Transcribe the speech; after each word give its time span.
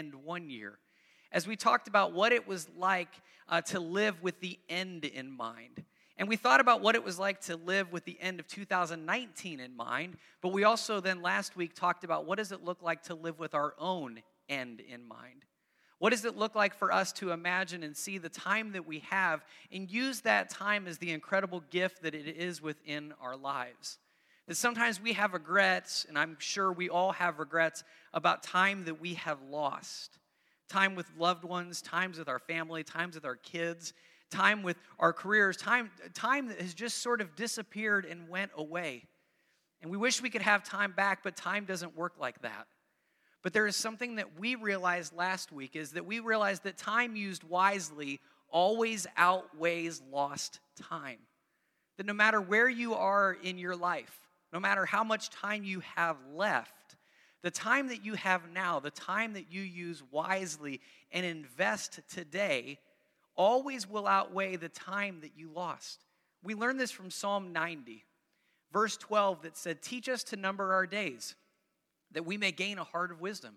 end 0.00 0.14
one 0.14 0.48
year, 0.48 0.78
as 1.30 1.46
we 1.46 1.56
talked 1.56 1.86
about 1.86 2.12
what 2.14 2.32
it 2.32 2.48
was 2.48 2.68
like 2.76 3.12
uh, 3.48 3.60
to 3.60 3.78
live 3.78 4.22
with 4.22 4.40
the 4.40 4.58
end 4.68 5.04
in 5.04 5.30
mind. 5.30 5.84
And 6.16 6.26
we 6.26 6.36
thought 6.36 6.60
about 6.60 6.80
what 6.80 6.94
it 6.94 7.04
was 7.04 7.18
like 7.18 7.40
to 7.42 7.56
live 7.56 7.92
with 7.92 8.04
the 8.04 8.18
end 8.20 8.40
of 8.40 8.46
2019 8.46 9.60
in 9.60 9.76
mind, 9.76 10.16
but 10.40 10.52
we 10.52 10.64
also 10.64 11.00
then 11.00 11.22
last 11.22 11.56
week 11.56 11.74
talked 11.74 12.02
about 12.02 12.26
what 12.26 12.38
does 12.38 12.50
it 12.50 12.64
look 12.64 12.82
like 12.82 13.02
to 13.04 13.14
live 13.14 13.38
with 13.38 13.54
our 13.54 13.74
own 13.78 14.22
end 14.48 14.80
in 14.80 15.06
mind. 15.06 15.44
What 15.98 16.10
does 16.10 16.24
it 16.24 16.36
look 16.36 16.54
like 16.54 16.74
for 16.74 16.90
us 16.90 17.12
to 17.14 17.30
imagine 17.30 17.82
and 17.82 17.94
see 17.94 18.16
the 18.16 18.30
time 18.30 18.72
that 18.72 18.86
we 18.86 19.00
have 19.10 19.44
and 19.70 19.90
use 19.90 20.22
that 20.22 20.48
time 20.48 20.86
as 20.86 20.96
the 20.96 21.10
incredible 21.10 21.62
gift 21.70 22.02
that 22.02 22.14
it 22.14 22.26
is 22.26 22.62
within 22.62 23.12
our 23.20 23.36
lives? 23.36 23.98
That 24.48 24.56
sometimes 24.56 25.00
we 25.00 25.12
have 25.12 25.32
regrets, 25.32 26.06
and 26.08 26.18
I'm 26.18 26.36
sure 26.38 26.72
we 26.72 26.88
all 26.88 27.12
have 27.12 27.38
regrets 27.38 27.84
about 28.12 28.42
time 28.42 28.84
that 28.86 29.00
we 29.00 29.14
have 29.14 29.38
lost. 29.48 30.18
Time 30.68 30.94
with 30.94 31.06
loved 31.18 31.44
ones, 31.44 31.82
times 31.82 32.18
with 32.18 32.28
our 32.28 32.38
family, 32.38 32.82
times 32.82 33.14
with 33.14 33.24
our 33.24 33.36
kids, 33.36 33.92
time 34.30 34.62
with 34.62 34.76
our 34.98 35.12
careers, 35.12 35.56
time, 35.56 35.90
time 36.14 36.48
that 36.48 36.60
has 36.60 36.74
just 36.74 36.98
sort 36.98 37.20
of 37.20 37.36
disappeared 37.36 38.04
and 38.04 38.28
went 38.28 38.50
away. 38.56 39.04
And 39.82 39.90
we 39.90 39.96
wish 39.96 40.22
we 40.22 40.30
could 40.30 40.42
have 40.42 40.62
time 40.62 40.92
back, 40.92 41.22
but 41.22 41.36
time 41.36 41.64
doesn't 41.64 41.96
work 41.96 42.14
like 42.18 42.42
that. 42.42 42.66
But 43.42 43.52
there 43.52 43.66
is 43.66 43.76
something 43.76 44.16
that 44.16 44.38
we 44.38 44.54
realized 44.54 45.14
last 45.16 45.50
week 45.50 45.74
is 45.74 45.92
that 45.92 46.04
we 46.04 46.20
realized 46.20 46.64
that 46.64 46.76
time 46.76 47.16
used 47.16 47.42
wisely 47.42 48.20
always 48.50 49.06
outweighs 49.16 50.02
lost 50.12 50.60
time. 50.76 51.18
That 51.96 52.06
no 52.06 52.12
matter 52.12 52.40
where 52.40 52.68
you 52.68 52.94
are 52.94 53.32
in 53.42 53.58
your 53.58 53.76
life, 53.76 54.29
no 54.52 54.60
matter 54.60 54.84
how 54.84 55.04
much 55.04 55.30
time 55.30 55.64
you 55.64 55.80
have 55.96 56.16
left, 56.34 56.96
the 57.42 57.50
time 57.50 57.88
that 57.88 58.04
you 58.04 58.14
have 58.14 58.50
now, 58.52 58.80
the 58.80 58.90
time 58.90 59.32
that 59.34 59.50
you 59.50 59.62
use 59.62 60.02
wisely 60.10 60.80
and 61.10 61.24
invest 61.24 62.00
today 62.12 62.78
always 63.36 63.88
will 63.88 64.06
outweigh 64.06 64.56
the 64.56 64.68
time 64.68 65.20
that 65.22 65.32
you 65.36 65.50
lost. 65.50 66.04
We 66.42 66.54
learn 66.54 66.76
this 66.76 66.90
from 66.90 67.10
Psalm 67.10 67.52
90, 67.52 68.04
verse 68.72 68.96
12, 68.96 69.42
that 69.42 69.56
said, 69.56 69.82
Teach 69.82 70.08
us 70.08 70.24
to 70.24 70.36
number 70.36 70.74
our 70.74 70.86
days, 70.86 71.34
that 72.12 72.26
we 72.26 72.36
may 72.36 72.52
gain 72.52 72.78
a 72.78 72.84
heart 72.84 73.10
of 73.10 73.20
wisdom. 73.20 73.56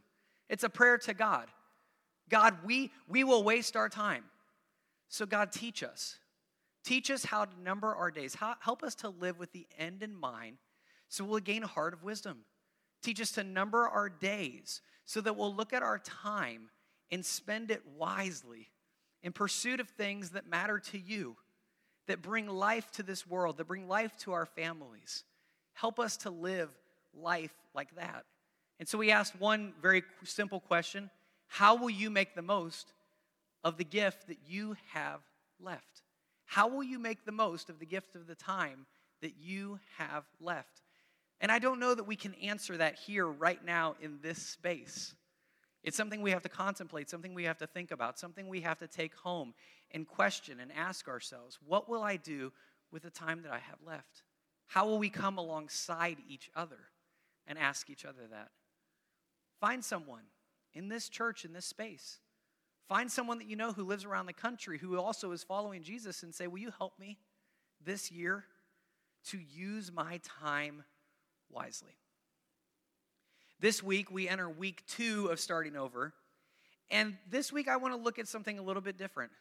It's 0.50 0.64
a 0.64 0.70
prayer 0.70 0.98
to 1.00 1.14
God. 1.14 1.48
God, 2.30 2.58
we, 2.64 2.92
we 3.08 3.24
will 3.24 3.44
waste 3.44 3.76
our 3.76 3.90
time. 3.90 4.24
So, 5.10 5.26
God, 5.26 5.52
teach 5.52 5.84
us. 5.84 6.18
Teach 6.86 7.12
us 7.12 7.26
how 7.26 7.46
to 7.46 7.62
number 7.62 7.94
our 7.94 8.12
days. 8.12 8.36
How, 8.36 8.56
help 8.60 8.84
us 8.84 8.96
to 8.96 9.10
live 9.10 9.40
with 9.40 9.52
the 9.52 9.68
end 9.78 10.04
in 10.04 10.16
mind 10.16 10.58
so 11.14 11.24
we'll 11.24 11.40
gain 11.40 11.62
a 11.62 11.68
heart 11.68 11.94
of 11.94 12.04
wisdom. 12.04 12.40
Teach 13.04 13.22
us 13.22 13.34
to 13.34 13.44
number 13.44 13.88
our 13.88 14.10
days 14.10 14.82
so 15.06 15.22
that 15.22 15.38
we'll 15.38 15.54
look 15.54 15.72
at 15.72 15.84
our 15.84 16.00
time 16.00 16.72
and 17.12 17.24
spend 17.24 17.70
it 17.70 17.84
wisely 17.96 18.72
in 19.22 19.32
pursuit 19.32 19.80
of 19.80 19.88
things 19.90 20.32
that 20.32 20.50
matter 20.50 20.80
to 20.80 20.98
you, 20.98 21.36
that 22.08 22.24
bring 22.24 22.48
life 22.48 22.90
to 22.94 23.04
this 23.04 23.28
world, 23.28 23.58
that 23.58 23.68
bring 23.68 23.88
life 23.88 24.18
to 24.18 24.32
our 24.32 24.48
families. 24.48 25.24
Help 25.74 26.00
us 26.00 26.18
to 26.18 26.32
live 26.32 26.72
life 27.14 27.54
like 27.76 27.94
that. 27.96 28.26
And 28.80 28.90
so 28.90 28.98
we 28.98 29.12
asked 29.12 29.40
one 29.40 29.74
very 29.80 30.02
simple 30.24 30.62
question 30.62 31.12
How 31.46 31.76
will 31.76 31.92
you 31.92 32.10
make 32.10 32.34
the 32.34 32.42
most 32.42 32.92
of 33.64 33.78
the 33.78 33.86
gift 33.86 34.30
that 34.30 34.40
you 34.48 34.78
have 34.94 35.22
left? 35.62 36.02
How 36.46 36.68
will 36.68 36.84
you 36.84 36.98
make 36.98 37.24
the 37.24 37.32
most 37.32 37.70
of 37.70 37.78
the 37.78 37.86
gift 37.86 38.16
of 38.16 38.26
the 38.26 38.34
time 38.34 38.88
that 39.22 39.36
you 39.40 39.80
have 40.00 40.24
left? 40.42 40.83
And 41.44 41.52
I 41.52 41.60
don't 41.60 41.82
know 41.82 41.94
that 41.94 42.06
we 42.06 42.16
can 42.16 42.34
answer 42.36 42.78
that 42.78 42.96
here 42.96 43.28
right 43.28 43.64
now 43.66 43.96
in 44.00 44.20
this 44.22 44.42
space. 44.42 45.14
It's 45.84 45.98
something 45.98 46.22
we 46.22 46.32
have 46.32 46.44
to 46.44 46.50
contemplate, 46.50 47.10
something 47.10 47.34
we 47.34 47.44
have 47.44 47.58
to 47.58 47.68
think 47.68 47.92
about, 47.92 48.18
something 48.18 48.48
we 48.48 48.62
have 48.62 48.80
to 48.80 48.88
take 48.88 49.14
home 49.14 49.54
and 49.92 50.08
question 50.08 50.62
and 50.62 50.72
ask 50.72 51.10
ourselves 51.10 51.60
what 51.68 51.90
will 51.90 52.02
I 52.02 52.16
do 52.16 52.54
with 52.94 53.04
the 53.04 53.10
time 53.10 53.42
that 53.42 53.52
I 53.52 53.60
have 53.60 53.80
left? 53.86 54.24
How 54.68 54.88
will 54.88 54.98
we 54.98 55.10
come 55.10 55.38
alongside 55.38 56.16
each 56.30 56.50
other 56.56 56.80
and 57.46 57.60
ask 57.60 57.90
each 57.90 58.06
other 58.06 58.22
that? 58.32 58.52
Find 59.60 59.84
someone 59.84 60.24
in 60.74 60.88
this 60.88 61.10
church, 61.10 61.44
in 61.44 61.52
this 61.52 61.66
space. 61.66 62.20
Find 62.88 63.12
someone 63.12 63.40
that 63.40 63.50
you 63.50 63.58
know 63.58 63.74
who 63.74 63.84
lives 63.84 64.06
around 64.06 64.28
the 64.28 64.34
country 64.34 64.78
who 64.78 64.98
also 64.98 65.34
is 65.34 65.44
following 65.44 65.84
Jesus 65.84 66.24
and 66.24 66.34
say, 66.34 66.48
Will 66.48 66.60
you 66.60 66.72
help 66.78 66.98
me 66.98 67.18
this 67.84 68.14
year 68.14 68.46
to 69.26 69.38
use 69.38 69.92
my 69.92 70.22
time 70.42 70.86
wisely? 71.54 71.94
This 73.60 73.82
week, 73.82 74.12
we 74.12 74.28
enter 74.28 74.50
week 74.50 74.84
two 74.88 75.28
of 75.28 75.40
starting 75.40 75.76
over. 75.76 76.14
And 76.92 77.18
this 77.30 77.54
week, 77.54 77.68
I 77.68 77.78
want 77.78 77.94
to 77.94 78.00
look 78.00 78.20
at 78.20 78.28
something 78.28 78.60
a 78.60 78.62
little 78.62 78.82
bit 78.82 78.98
different. 78.98 79.32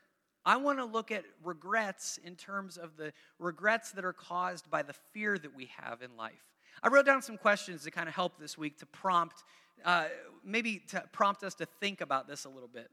I 0.44 0.56
want 0.56 0.78
to 0.78 0.84
look 0.84 1.10
at 1.10 1.24
regrets 1.42 2.18
in 2.24 2.34
terms 2.34 2.76
of 2.76 2.96
the 2.96 3.12
regrets 3.38 3.92
that 3.92 4.04
are 4.04 4.12
caused 4.12 4.70
by 4.70 4.82
the 4.82 4.94
fear 5.12 5.38
that 5.38 5.54
we 5.56 5.70
have 5.76 6.02
in 6.02 6.16
life. 6.16 6.44
I 6.82 6.88
wrote 6.88 7.06
down 7.06 7.22
some 7.22 7.36
questions 7.36 7.84
to 7.84 7.90
kind 7.90 8.08
of 8.08 8.14
help 8.14 8.38
this 8.38 8.58
week 8.58 8.78
to 8.78 8.86
prompt, 8.86 9.44
uh, 9.84 10.06
maybe 10.44 10.80
to 10.88 11.04
prompt 11.12 11.44
us 11.44 11.54
to 11.56 11.66
think 11.66 12.00
about 12.00 12.26
this 12.26 12.44
a 12.44 12.48
little 12.48 12.68
bit. 12.68 12.90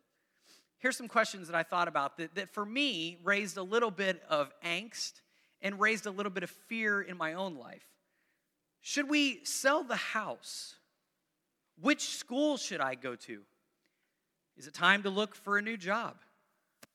Here's 0.77 0.95
some 0.95 1.07
questions 1.07 1.47
that 1.47 1.55
I 1.55 1.63
thought 1.63 1.87
about 1.87 2.17
that, 2.17 2.35
that 2.35 2.53
for 2.53 2.65
me 2.65 3.19
raised 3.23 3.57
a 3.57 3.63
little 3.63 3.91
bit 3.91 4.21
of 4.29 4.51
angst 4.63 5.21
and 5.61 5.79
raised 5.79 6.05
a 6.05 6.11
little 6.11 6.31
bit 6.31 6.43
of 6.43 6.49
fear 6.49 7.01
in 7.01 7.17
my 7.17 7.33
own 7.33 7.55
life. 7.55 7.88
Should 8.81 9.09
we 9.09 9.41
sell 9.43 9.83
the 9.83 9.95
house 9.95 10.75
which 11.81 12.09
school 12.17 12.57
should 12.57 12.81
I 12.81 12.95
go 12.95 13.15
to? 13.15 13.41
Is 14.57 14.67
it 14.67 14.73
time 14.73 15.03
to 15.03 15.09
look 15.09 15.35
for 15.35 15.57
a 15.57 15.61
new 15.61 15.77
job? 15.77 16.15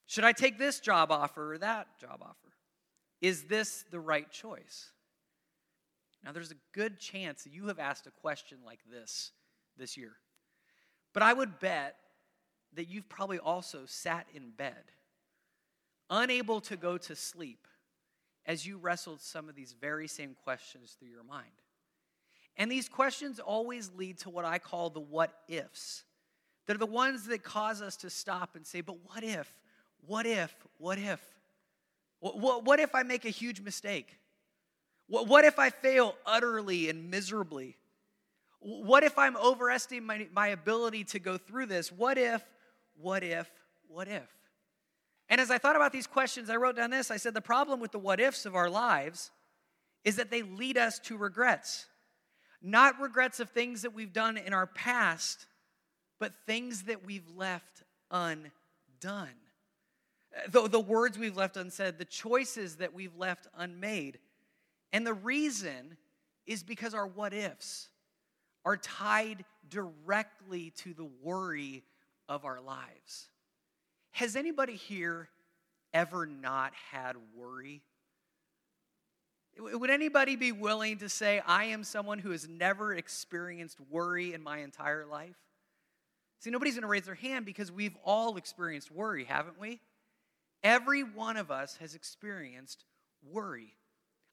Should 0.05 0.23
I 0.23 0.31
take 0.31 0.59
this 0.59 0.79
job 0.79 1.11
offer 1.11 1.53
or 1.53 1.57
that 1.57 1.87
job 1.99 2.19
offer? 2.21 2.53
Is 3.21 3.45
this 3.45 3.85
the 3.89 3.99
right 3.99 4.29
choice? 4.29 4.91
Now, 6.23 6.31
there's 6.31 6.51
a 6.51 6.55
good 6.73 6.99
chance 6.99 7.43
that 7.43 7.53
you 7.53 7.67
have 7.67 7.79
asked 7.79 8.07
a 8.07 8.11
question 8.11 8.59
like 8.65 8.79
this 8.89 9.31
this 9.77 9.97
year. 9.97 10.13
But 11.13 11.23
I 11.23 11.33
would 11.33 11.59
bet 11.59 11.95
that 12.73 12.89
you've 12.89 13.09
probably 13.09 13.39
also 13.39 13.81
sat 13.85 14.27
in 14.33 14.51
bed, 14.51 14.91
unable 16.09 16.61
to 16.61 16.75
go 16.75 16.97
to 16.97 17.15
sleep, 17.15 17.67
as 18.45 18.65
you 18.65 18.77
wrestled 18.77 19.21
some 19.21 19.49
of 19.49 19.55
these 19.55 19.73
very 19.79 20.07
same 20.07 20.35
questions 20.43 20.95
through 20.99 21.09
your 21.09 21.23
mind. 21.23 21.45
And 22.57 22.71
these 22.71 22.87
questions 22.87 23.39
always 23.39 23.91
lead 23.95 24.19
to 24.19 24.29
what 24.29 24.45
I 24.45 24.59
call 24.59 24.89
the 24.89 24.99
what 24.99 25.33
ifs. 25.47 26.03
They're 26.65 26.77
the 26.77 26.85
ones 26.85 27.27
that 27.27 27.43
cause 27.43 27.81
us 27.81 27.97
to 27.97 28.09
stop 28.09 28.55
and 28.55 28.65
say, 28.65 28.81
but 28.81 28.97
what 29.05 29.23
if? 29.23 29.51
What 30.05 30.25
if? 30.25 30.55
What 30.77 30.97
if? 30.97 31.21
What, 32.19 32.39
what, 32.39 32.65
what 32.65 32.79
if 32.79 32.95
I 32.95 33.03
make 33.03 33.25
a 33.25 33.29
huge 33.29 33.61
mistake? 33.61 34.17
What, 35.07 35.27
what 35.27 35.45
if 35.45 35.59
I 35.59 35.69
fail 35.69 36.15
utterly 36.25 36.89
and 36.89 37.09
miserably? 37.09 37.77
What 38.59 39.03
if 39.03 39.17
I'm 39.17 39.37
overestimating 39.37 40.33
my, 40.33 40.47
my 40.47 40.47
ability 40.47 41.03
to 41.05 41.19
go 41.19 41.37
through 41.37 41.67
this? 41.67 41.91
What 41.91 42.17
if, 42.17 42.43
what 42.99 43.23
if, 43.23 43.49
what 43.87 44.07
if? 44.07 44.27
And 45.29 45.41
as 45.41 45.51
I 45.51 45.57
thought 45.57 45.75
about 45.75 45.91
these 45.91 46.07
questions, 46.07 46.49
I 46.49 46.55
wrote 46.55 46.75
down 46.75 46.89
this. 46.89 47.11
I 47.11 47.17
said, 47.17 47.33
the 47.33 47.41
problem 47.41 47.79
with 47.79 47.91
the 47.91 47.99
what 47.99 48.19
ifs 48.19 48.45
of 48.45 48.55
our 48.55 48.69
lives 48.69 49.31
is 50.03 50.15
that 50.15 50.31
they 50.31 50.41
lead 50.41 50.77
us 50.77 50.99
to 50.99 51.17
regrets. 51.17 51.87
Not 52.67 52.99
regrets 52.99 53.39
of 53.39 53.51
things 53.51 53.83
that 53.83 53.93
we've 53.93 54.11
done 54.11 54.37
in 54.37 54.51
our 54.51 54.65
past, 54.65 55.45
but 56.19 56.33
things 56.47 56.85
that 56.85 57.05
we've 57.05 57.29
left 57.35 57.83
undone. 58.09 58.49
The, 60.49 60.67
the 60.67 60.79
words 60.79 61.19
we've 61.19 61.37
left 61.37 61.57
unsaid, 61.57 61.99
the 61.99 62.05
choices 62.05 62.77
that 62.77 62.91
we've 62.91 63.15
left 63.15 63.45
unmade. 63.55 64.17
And 64.91 65.05
the 65.05 65.13
reason 65.13 65.95
is 66.47 66.63
because 66.63 66.95
our 66.95 67.05
what 67.05 67.35
ifs 67.35 67.89
are 68.65 68.77
tied 68.77 69.45
directly 69.69 70.71
to 70.77 70.95
the 70.95 71.07
worry 71.21 71.83
of 72.27 72.45
our 72.45 72.61
lives. 72.61 73.29
Has 74.09 74.35
anybody 74.35 74.73
here 74.73 75.29
ever 75.93 76.25
not 76.25 76.73
had 76.91 77.15
worry? 77.35 77.83
Would 79.57 79.89
anybody 79.89 80.35
be 80.35 80.51
willing 80.51 80.97
to 80.97 81.07
say, 81.07 81.41
I 81.45 81.65
am 81.65 81.83
someone 81.83 82.19
who 82.19 82.31
has 82.31 82.47
never 82.47 82.93
experienced 82.93 83.79
worry 83.89 84.33
in 84.33 84.43
my 84.43 84.59
entire 84.59 85.05
life? 85.05 85.37
See, 86.39 86.49
nobody's 86.49 86.73
going 86.75 86.81
to 86.81 86.87
raise 86.87 87.05
their 87.05 87.15
hand 87.15 87.45
because 87.45 87.71
we've 87.71 87.95
all 88.03 88.35
experienced 88.35 88.91
worry, 88.91 89.23
haven't 89.23 89.59
we? 89.59 89.79
Every 90.61 91.03
one 91.03 91.37
of 91.37 91.51
us 91.51 91.77
has 91.77 91.95
experienced 91.95 92.83
worry. 93.23 93.73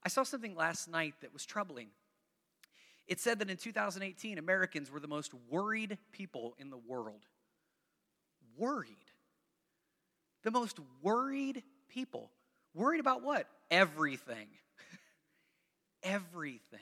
I 0.02 0.08
saw 0.08 0.24
something 0.24 0.56
last 0.56 0.88
night 0.88 1.14
that 1.20 1.32
was 1.32 1.46
troubling. 1.46 1.88
It 3.06 3.20
said 3.20 3.38
that 3.38 3.50
in 3.50 3.56
2018, 3.56 4.38
Americans 4.38 4.90
were 4.90 5.00
the 5.00 5.08
most 5.08 5.32
worried 5.48 5.98
people 6.10 6.54
in 6.58 6.70
the 6.70 6.78
world. 6.78 7.22
Worried. 8.56 8.96
The 10.42 10.50
most 10.50 10.78
worried 11.00 11.62
people. 11.88 12.30
Worried 12.74 13.00
about 13.00 13.22
what? 13.22 13.46
Everything 13.70 14.48
everything. 16.02 16.80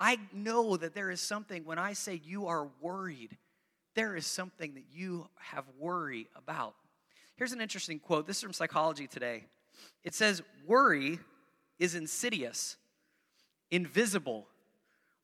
I 0.00 0.18
know 0.32 0.76
that 0.76 0.94
there 0.94 1.10
is 1.10 1.20
something 1.20 1.64
when 1.64 1.78
I 1.78 1.92
say 1.92 2.20
you 2.24 2.46
are 2.46 2.68
worried, 2.80 3.36
there 3.94 4.16
is 4.16 4.26
something 4.26 4.74
that 4.74 4.84
you 4.92 5.28
have 5.38 5.64
worry 5.78 6.28
about. 6.34 6.74
Here's 7.36 7.52
an 7.52 7.60
interesting 7.60 7.98
quote. 7.98 8.26
This 8.26 8.38
is 8.38 8.42
from 8.42 8.52
Psychology 8.52 9.06
Today. 9.06 9.44
It 10.04 10.14
says, 10.14 10.42
Worry 10.66 11.18
is 11.78 11.94
insidious, 11.94 12.76
invisible, 13.70 14.46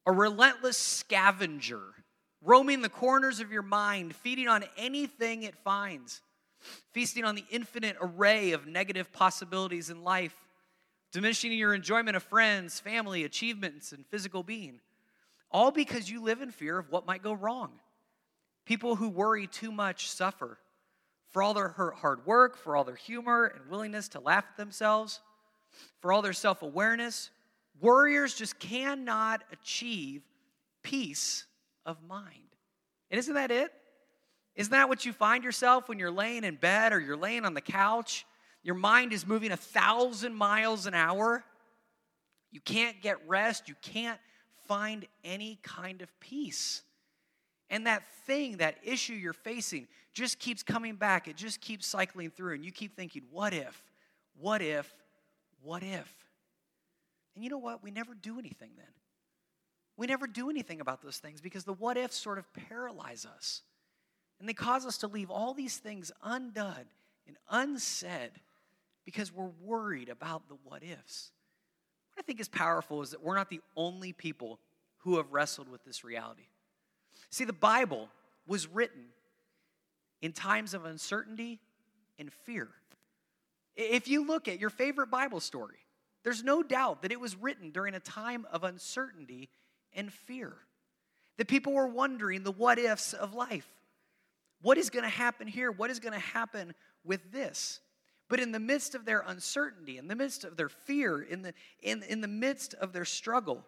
a 0.07 0.13
relentless 0.13 0.77
scavenger, 0.77 1.83
roaming 2.43 2.83
the 2.83 2.89
corners 2.89 3.41
of 3.41 3.53
your 3.53 3.63
mind, 3.63 4.15
feeding 4.15 4.49
on 4.49 4.65
anything 4.77 5.43
it 5.43 5.55
finds, 5.57 6.23
feasting 6.93 7.25
on 7.25 7.35
the 7.35 7.45
infinite 7.51 7.97
array 8.01 8.53
of 8.53 8.67
negative 8.67 9.13
possibilities 9.13 9.91
in 9.91 10.03
life, 10.03 10.35
diminishing 11.13 11.53
your 11.53 11.75
enjoyment 11.75 12.17
of 12.17 12.23
friends, 12.23 12.81
family, 12.81 13.25
achievements, 13.25 13.93
and 13.93 14.07
physical 14.07 14.43
being. 14.43 14.81
All 15.51 15.71
because 15.71 16.11
you 16.11 16.23
live 16.23 16.43
in 16.43 16.51
fear 16.51 16.79
of 16.79 16.91
what 16.91 17.07
might 17.07 17.23
go 17.23 17.33
wrong. 17.33 17.73
People 18.67 18.97
who 18.97 19.09
worry 19.09 19.47
too 19.47 19.73
much 19.73 20.11
suffer 20.11 20.59
for 21.31 21.43
all 21.43 21.55
their 21.55 21.69
hard 21.69 22.27
work, 22.27 22.57
for 22.57 22.77
all 22.77 22.85
their 22.85 22.97
humor 22.97 23.47
and 23.47 23.71
willingness 23.71 24.09
to 24.09 24.21
laugh 24.21 24.45
at 24.51 24.57
themselves, 24.57 25.21
for 26.01 26.13
all 26.13 26.23
their 26.23 26.33
self 26.33 26.63
awareness. 26.63 27.31
Warriors 27.81 28.35
just 28.35 28.59
cannot 28.59 29.45
achieve 29.53 30.23
peace 30.83 31.47
of 31.87 31.97
mind. 32.07 32.35
And 33.11 33.19
isn't 33.19 33.35
that 33.35 33.51
it? 33.51 33.73
Isn't 34.57 34.73
that 34.73 34.89
what 34.89 35.07
you 35.07 35.13
find 35.13 35.45
yourself 35.45 35.89
when 35.89 35.99
you're 35.99 36.11
laying 36.11 36.43
in 36.43 36.57
bed 36.57 36.93
or 36.93 36.99
you're 36.99 37.17
laying 37.17 37.45
on 37.45 37.55
the 37.55 37.61
couch? 37.61 38.27
Your 38.63 38.75
mind 38.75 39.13
is 39.13 39.27
moving 39.27 39.53
a 39.53 39.57
thousand 39.57 40.35
miles 40.35 40.87
an 40.87 40.95
hour. 40.95 41.45
You 42.51 42.61
can't 42.61 43.01
get 43.01 43.17
rest. 43.29 43.69
You 43.69 43.75
can't 43.83 44.19
find 44.67 45.07
any 45.25 45.59
kind 45.63 46.03
of 46.03 46.21
peace. 46.21 46.83
And 47.71 47.87
that 47.87 48.03
thing, 48.27 48.59
that 48.59 48.77
issue 48.83 49.15
you're 49.15 49.33
facing, 49.33 49.89
just 50.13 50.39
keeps 50.39 50.63
coming 50.63 50.97
back. 50.97 51.29
It 51.29 51.37
just 51.37 51.61
keeps 51.61 51.87
cycling 51.87 52.31
through. 52.31 52.55
And 52.55 52.65
you 52.65 52.73
keep 52.73 52.97
thinking, 52.97 53.23
what 53.31 53.53
if? 53.53 53.83
What 54.39 54.63
if? 54.63 54.93
What 55.63 55.83
if? 55.83 56.13
And 57.35 57.45
you 57.45 57.51
know 57.51 57.59
what? 57.59 57.83
We 57.83 57.91
never 57.91 58.15
do 58.15 58.39
anything 58.39 58.71
then. 58.77 58.87
We 59.97 60.07
never 60.07 60.27
do 60.27 60.49
anything 60.49 60.81
about 60.81 61.03
those 61.03 61.19
things 61.19 61.41
because 61.41 61.65
the 61.65 61.73
what 61.73 61.97
ifs 61.97 62.17
sort 62.17 62.39
of 62.39 62.53
paralyze 62.53 63.27
us. 63.27 63.63
And 64.39 64.49
they 64.49 64.55
cause 64.55 64.87
us 64.87 64.99
to 64.99 65.09
leave 65.09 65.31
all 65.31 65.55
these 65.55 65.77
things 65.77 66.13
undone 66.23 66.87
and 67.27 67.37
unsaid 67.51 68.31
because 69.09 69.33
we're 69.33 69.49
worried 69.65 70.11
about 70.11 70.47
the 70.51 70.57
what 70.65 70.83
ifs. 70.83 71.31
What 72.13 72.23
I 72.23 72.27
think 72.27 72.41
is 72.41 72.49
powerful 72.51 73.01
is 73.01 73.13
that 73.13 73.23
we're 73.23 73.37
not 73.37 73.49
the 73.49 73.63
only 73.75 74.13
people 74.13 74.61
who 74.99 75.17
have 75.17 75.33
wrestled 75.33 75.71
with 75.71 75.83
this 75.83 76.05
reality. 76.05 76.49
See, 77.31 77.45
the 77.45 77.55
Bible 77.55 78.11
was 78.47 78.67
written 78.67 79.07
in 80.21 80.35
times 80.35 80.75
of 80.75 80.85
uncertainty 80.85 81.59
and 82.19 82.31
fear. 82.31 82.69
If 83.77 84.09
you 84.09 84.27
look 84.27 84.47
at 84.47 84.61
your 84.61 84.69
favorite 84.69 85.11
Bible 85.11 85.41
story, 85.41 85.79
there's 86.23 86.45
no 86.45 86.63
doubt 86.63 87.01
that 87.01 87.11
it 87.11 87.19
was 87.19 87.35
written 87.35 87.71
during 87.71 87.95
a 87.95 88.01
time 88.01 88.47
of 88.53 88.63
uncertainty 88.63 89.49
and 89.95 90.13
fear. 90.13 90.53
That 91.39 91.49
people 91.49 91.73
were 91.73 91.89
wondering 91.89 92.43
the 92.43 92.53
what 92.53 92.79
ifs 92.79 93.15
of 93.15 93.33
life. 93.33 93.71
What 94.61 94.77
is 94.77 94.91
going 94.91 95.05
to 95.05 95.09
happen 95.09 95.49
here? 95.49 95.73
What 95.73 95.91
is 95.91 95.99
going 95.99 96.13
to 96.13 96.19
happen 96.19 96.75
with 97.05 97.33
this? 97.33 97.81
But 98.29 98.41
in 98.41 98.53
the 98.53 98.61
midst 98.61 98.95
of 98.95 99.05
their 99.07 99.25
uncertainty, 99.27 99.97
in 99.97 100.07
the 100.07 100.15
midst 100.15 100.45
of 100.45 100.57
their 100.57 100.69
fear, 100.69 101.23
in 101.23 101.43
the, 101.43 101.55
in, 101.81 102.03
in 102.03 102.21
the 102.21 102.29
midst 102.29 102.75
of 102.75 102.93
their 102.93 103.07
struggle, 103.07 103.65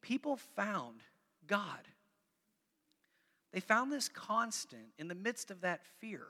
people 0.00 0.36
found 0.36 1.00
God. 1.46 1.80
They 3.52 3.60
found 3.60 3.92
this 3.92 4.08
constant 4.08 4.86
in 4.98 5.08
the 5.08 5.14
midst 5.14 5.50
of 5.50 5.60
that 5.60 5.82
fear. 6.00 6.22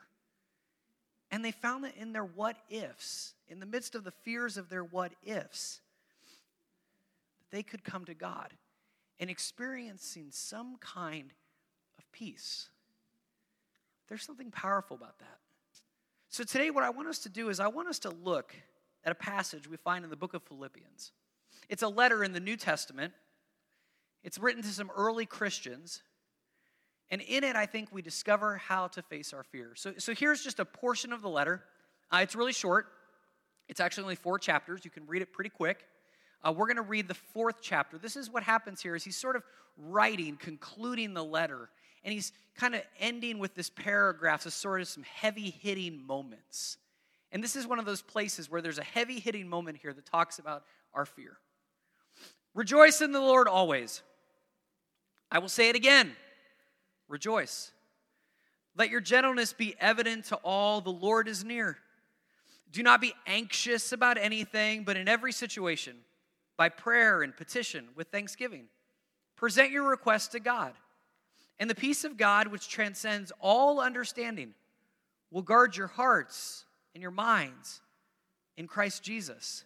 And 1.31 1.45
they 1.45 1.53
found 1.53 1.85
that 1.85 1.97
in 1.97 2.13
their 2.13 2.25
what 2.25 2.57
ifs, 2.69 3.35
in 3.49 3.61
the 3.61 3.67
midst 3.67 3.95
of 3.95 4.03
the 4.03 4.11
fears 4.11 4.57
of 4.57 4.69
their 4.69 4.85
what 4.85 5.13
ifs, 5.23 5.81
that 7.39 7.57
they 7.57 7.63
could 7.63 7.85
come 7.85 8.05
to 8.07 8.15
God 8.15 8.53
and 9.21 9.31
experiencing 9.31 10.27
some 10.31 10.77
kind 10.79 11.33
of 11.97 12.11
peace. 12.11 12.69
There's 14.09 14.25
something 14.25 14.51
powerful 14.51 14.97
about 14.97 15.21
that. 15.21 15.39
So, 16.33 16.45
today, 16.45 16.71
what 16.71 16.83
I 16.83 16.91
want 16.91 17.09
us 17.09 17.19
to 17.21 17.29
do 17.29 17.51
is 17.51 17.61
I 17.61 17.69
want 17.69 17.89
us 17.89 18.01
to 18.01 18.11
look 18.11 18.55
at 19.05 19.13
a 19.13 19.15
passage 19.15 19.69
we 19.69 19.77
find 19.77 20.03
in 20.03 20.09
the 20.11 20.17
book 20.17 20.33
of 20.33 20.43
Philippians. 20.43 21.13
It's 21.69 21.83
a 21.83 21.89
letter 21.89 22.25
in 22.25 22.33
the 22.33 22.41
New 22.41 22.57
Testament, 22.57 23.13
it's 24.25 24.39
written 24.39 24.63
to 24.63 24.69
some 24.69 24.91
early 24.97 25.27
Christians 25.27 26.03
and 27.13 27.21
in 27.21 27.45
it, 27.45 27.57
I 27.57 27.67
think 27.67 27.91
we 27.93 28.01
discover 28.01 28.57
how 28.57 28.89
to 28.89 29.03
face 29.03 29.35
our 29.35 29.43
fears. 29.43 29.83
So, 29.83 29.93
so 29.99 30.15
here's 30.15 30.43
just 30.43 30.59
a 30.59 30.65
portion 30.65 31.13
of 31.13 31.21
the 31.21 31.29
letter. 31.29 31.63
Uh, 32.11 32.21
it's 32.23 32.35
really 32.35 32.55
short, 32.55 32.87
it's 33.69 33.81
actually 33.81 34.05
only 34.05 34.17
four 34.17 34.39
chapters. 34.39 34.83
You 34.83 34.91
can 34.91 35.07
read 35.07 35.21
it 35.21 35.31
pretty 35.31 35.51
quick. 35.51 35.85
Uh, 36.43 36.55
we're 36.57 36.65
going 36.65 36.77
to 36.77 36.83
read 36.83 37.09
the 37.09 37.15
fourth 37.15 37.57
chapter. 37.61 37.99
This 37.99 38.17
is 38.17 38.31
what 38.31 38.43
happens 38.43 38.81
here 38.81 38.97
is 38.97 39.05
he's 39.05 39.19
sort 39.19 39.37
of 39.37 39.43
writing, 39.77 40.39
concluding 40.39 41.13
the 41.13 41.23
letter, 41.23 41.69
and 42.05 42.13
he's 42.13 42.33
kind 42.55 42.75
of 42.75 42.83
ending 42.99 43.39
with 43.39 43.55
this 43.55 43.71
paragraph, 43.71 44.45
this 44.45 44.55
sort 44.55 44.81
of 44.81 44.89
some 44.89 45.05
heavy 45.05 45.51
hitting 45.51 46.05
moments. 46.07 46.77
And 47.31 47.43
this 47.43 47.57
is 47.57 47.67
one 47.67 47.79
of 47.79 47.87
those 47.87 48.03
places 48.03 48.51
where 48.51 48.61
there's 48.61 48.79
a 48.79 48.85
heavy 48.85 49.19
hitting 49.19 49.49
moment 49.49 49.79
here 49.79 49.93
that 49.93 50.05
talks 50.05 50.39
about 50.39 50.65
our 50.93 51.07
fear. 51.07 51.39
Rejoice 52.55 53.01
in 53.01 53.13
the 53.13 53.21
Lord 53.21 53.49
always. 53.49 54.03
I 55.31 55.39
will 55.39 55.49
say 55.49 55.71
it 55.71 55.77
again. 55.77 56.13
Rejoice. 57.09 57.73
Let 58.77 58.91
your 58.91 59.01
gentleness 59.01 59.53
be 59.53 59.75
evident 59.81 60.27
to 60.27 60.37
all. 60.37 60.81
The 60.81 60.91
Lord 60.91 61.29
is 61.29 61.45
near. 61.45 61.79
Do 62.71 62.83
not 62.83 63.01
be 63.01 63.15
anxious 63.27 63.93
about 63.93 64.19
anything, 64.19 64.85
but 64.85 64.97
in 64.97 65.09
every 65.09 65.33
situation, 65.33 65.97
by 66.57 66.69
prayer 66.69 67.23
and 67.23 67.37
petition 67.37 67.89
with 67.95 68.09
thanksgiving, 68.09 68.65
present 69.37 69.71
your 69.71 69.89
requests 69.89 70.29
to 70.29 70.41
God. 70.41 70.73
And 71.59 71.71
the 71.71 71.75
peace 71.75 72.05
of 72.05 72.17
God, 72.17 72.49
which 72.49 72.69
transcends 72.69 73.33
all 73.41 73.81
understanding, 73.81 74.55
will 75.31 75.43
guard 75.43 75.77
your 75.77 75.87
hearts 75.87 76.65
and 76.95 77.03
your 77.03 77.11
minds 77.11 77.81
in 78.57 78.67
Christ 78.67 79.03
Jesus. 79.03 79.65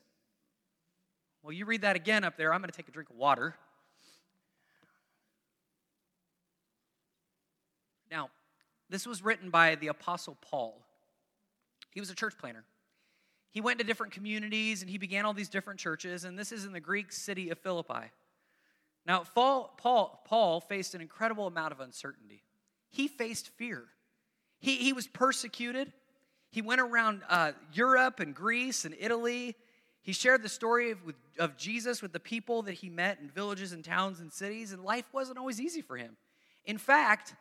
Well, 1.43 1.53
you 1.53 1.65
read 1.65 1.83
that 1.83 1.97
again 1.97 2.25
up 2.25 2.37
there. 2.37 2.53
I'm 2.53 2.61
going 2.61 2.71
to 2.71 2.77
take 2.77 2.89
a 2.89 2.93
drink 2.93 3.11
of 3.11 3.17
water. 3.17 3.55
Now, 8.11 8.31
this 8.89 9.07
was 9.07 9.23
written 9.23 9.51
by 9.51 9.75
the 9.75 9.89
Apostle 9.89 10.37
Paul. 10.41 10.81
He 11.91 12.01
was 12.01 12.11
a 12.11 12.15
church 12.15 12.37
planner. 12.39 12.65
He 13.51 13.61
went 13.61 13.79
to 13.79 13.87
different 13.87 14.13
communities 14.13 14.83
and 14.83 14.91
he 14.91 14.99
began 14.99 15.25
all 15.25 15.33
these 15.33 15.49
different 15.49 15.81
churches, 15.81 16.25
and 16.25 16.39
this 16.39 16.53
is 16.53 16.65
in 16.65 16.73
the 16.73 16.81
Greek 16.81 17.11
city 17.11 17.51
of 17.51 17.59
Philippi. 17.59 18.11
Now, 19.07 19.23
Paul, 19.35 19.73
Paul, 19.79 20.23
Paul 20.27 20.61
faced 20.61 20.95
an 20.95 21.01
incredible 21.01 21.47
amount 21.47 21.73
of 21.73 21.81
uncertainty. 21.81 22.43
He 22.91 23.07
faced 23.07 23.49
fear. 23.57 23.85
He, 24.59 24.77
he 24.77 24.93
was 24.93 25.07
persecuted. 25.07 25.93
He 26.51 26.61
went 26.63 26.81
around 26.81 27.23
uh, 27.29 27.53
Europe 27.73 28.21
and 28.21 28.35
Greece 28.35 28.85
and 28.85 28.97
Italy. 28.99 29.55
He 30.03 30.13
shared 30.13 30.43
the 30.43 30.49
story 30.49 30.91
of, 30.91 31.05
with, 31.05 31.17
of 31.39 31.57
Jesus 31.57 32.03
with 32.03 32.13
the 32.13 32.21
people 32.21 32.63
that 32.63 32.75
he 32.75 32.89
met 32.89 33.19
in 33.21 33.31
villages 33.31 33.73
and 33.73 33.85
towns 33.85 34.21
and 34.21 34.33
cities, 34.33 34.73
and 34.73 34.83
life 34.83 35.05
wasn't 35.13 35.39
always 35.39 35.61
easy 35.61 35.83
for 35.83 35.97
him. 35.97 36.17
In 36.65 36.79
fact, 36.79 37.35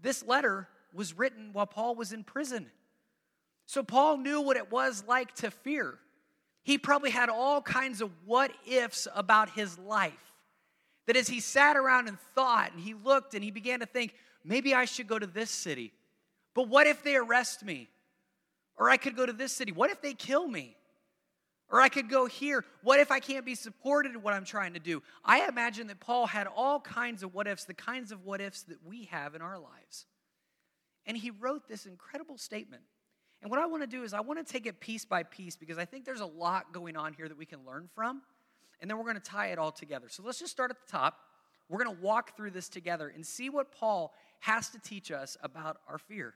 this 0.00 0.24
letter 0.24 0.68
was 0.92 1.16
written 1.16 1.50
while 1.52 1.66
Paul 1.66 1.94
was 1.94 2.12
in 2.12 2.24
prison. 2.24 2.70
So 3.66 3.82
Paul 3.82 4.18
knew 4.18 4.40
what 4.40 4.56
it 4.56 4.70
was 4.70 5.04
like 5.06 5.34
to 5.36 5.50
fear. 5.50 5.98
He 6.62 6.78
probably 6.78 7.10
had 7.10 7.28
all 7.28 7.62
kinds 7.62 8.00
of 8.00 8.10
what 8.26 8.52
ifs 8.66 9.08
about 9.14 9.50
his 9.50 9.78
life. 9.78 10.29
That 11.10 11.16
as 11.16 11.26
he 11.26 11.40
sat 11.40 11.76
around 11.76 12.06
and 12.06 12.16
thought 12.36 12.70
and 12.70 12.80
he 12.80 12.94
looked 12.94 13.34
and 13.34 13.42
he 13.42 13.50
began 13.50 13.80
to 13.80 13.86
think, 13.86 14.14
maybe 14.44 14.76
I 14.76 14.84
should 14.84 15.08
go 15.08 15.18
to 15.18 15.26
this 15.26 15.50
city. 15.50 15.92
But 16.54 16.68
what 16.68 16.86
if 16.86 17.02
they 17.02 17.16
arrest 17.16 17.64
me? 17.64 17.88
Or 18.76 18.88
I 18.88 18.96
could 18.96 19.16
go 19.16 19.26
to 19.26 19.32
this 19.32 19.50
city. 19.50 19.72
What 19.72 19.90
if 19.90 20.00
they 20.00 20.14
kill 20.14 20.46
me? 20.46 20.76
Or 21.68 21.80
I 21.80 21.88
could 21.88 22.08
go 22.08 22.26
here. 22.26 22.64
What 22.84 23.00
if 23.00 23.10
I 23.10 23.18
can't 23.18 23.44
be 23.44 23.56
supported 23.56 24.12
in 24.12 24.22
what 24.22 24.34
I'm 24.34 24.44
trying 24.44 24.74
to 24.74 24.78
do? 24.78 25.02
I 25.24 25.48
imagine 25.48 25.88
that 25.88 25.98
Paul 25.98 26.28
had 26.28 26.46
all 26.46 26.78
kinds 26.78 27.24
of 27.24 27.34
what 27.34 27.48
ifs, 27.48 27.64
the 27.64 27.74
kinds 27.74 28.12
of 28.12 28.24
what 28.24 28.40
ifs 28.40 28.62
that 28.62 28.78
we 28.86 29.06
have 29.06 29.34
in 29.34 29.42
our 29.42 29.58
lives. 29.58 30.06
And 31.06 31.16
he 31.16 31.32
wrote 31.32 31.66
this 31.66 31.86
incredible 31.86 32.38
statement. 32.38 32.84
And 33.42 33.50
what 33.50 33.58
I 33.58 33.66
want 33.66 33.82
to 33.82 33.88
do 33.88 34.04
is 34.04 34.14
I 34.14 34.20
want 34.20 34.46
to 34.46 34.52
take 34.52 34.64
it 34.64 34.78
piece 34.78 35.04
by 35.04 35.24
piece 35.24 35.56
because 35.56 35.76
I 35.76 35.86
think 35.86 36.04
there's 36.04 36.20
a 36.20 36.26
lot 36.26 36.72
going 36.72 36.96
on 36.96 37.14
here 37.14 37.26
that 37.26 37.36
we 37.36 37.46
can 37.46 37.66
learn 37.66 37.88
from. 37.96 38.22
And 38.80 38.90
then 38.90 38.96
we're 38.96 39.04
going 39.04 39.16
to 39.16 39.20
tie 39.20 39.48
it 39.48 39.58
all 39.58 39.72
together. 39.72 40.08
So 40.08 40.22
let's 40.24 40.38
just 40.38 40.52
start 40.52 40.70
at 40.70 40.76
the 40.84 40.90
top. 40.90 41.18
We're 41.68 41.82
going 41.84 41.96
to 41.96 42.02
walk 42.02 42.36
through 42.36 42.50
this 42.50 42.68
together 42.68 43.12
and 43.14 43.24
see 43.24 43.50
what 43.50 43.72
Paul 43.72 44.12
has 44.40 44.70
to 44.70 44.78
teach 44.78 45.10
us 45.10 45.36
about 45.42 45.78
our 45.88 45.98
fear. 45.98 46.34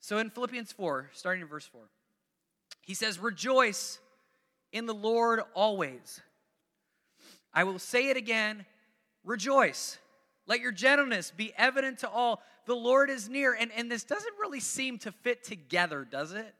So 0.00 0.18
in 0.18 0.30
Philippians 0.30 0.72
4, 0.72 1.10
starting 1.12 1.42
in 1.42 1.48
verse 1.48 1.66
4. 1.66 1.82
He 2.82 2.94
says, 2.94 3.18
Rejoice 3.18 4.00
in 4.72 4.86
the 4.86 4.94
Lord 4.94 5.40
always. 5.54 6.20
I 7.54 7.64
will 7.64 7.78
say 7.78 8.08
it 8.08 8.16
again 8.16 8.66
rejoice. 9.24 9.98
Let 10.46 10.60
your 10.60 10.72
gentleness 10.72 11.30
be 11.30 11.52
evident 11.56 11.98
to 11.98 12.10
all. 12.10 12.42
The 12.66 12.74
Lord 12.74 13.10
is 13.10 13.28
near. 13.28 13.54
And, 13.54 13.70
and 13.76 13.90
this 13.90 14.04
doesn't 14.04 14.34
really 14.40 14.60
seem 14.60 14.98
to 14.98 15.12
fit 15.12 15.44
together, 15.44 16.04
does 16.04 16.32
it? 16.32 16.54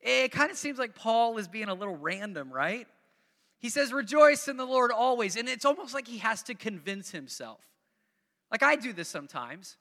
It 0.00 0.32
kind 0.32 0.50
of 0.50 0.56
seems 0.56 0.78
like 0.78 0.94
Paul 0.94 1.38
is 1.38 1.48
being 1.48 1.68
a 1.68 1.74
little 1.74 1.96
random, 1.96 2.52
right? 2.52 2.86
He 3.58 3.68
says, 3.68 3.92
Rejoice 3.92 4.48
in 4.48 4.56
the 4.56 4.66
Lord 4.66 4.92
always. 4.92 5.36
And 5.36 5.48
it's 5.48 5.64
almost 5.64 5.94
like 5.94 6.06
he 6.06 6.18
has 6.18 6.42
to 6.44 6.54
convince 6.54 7.10
himself. 7.10 7.60
Like 8.50 8.62
I 8.62 8.76
do 8.76 8.92
this 8.92 9.08
sometimes. 9.08 9.76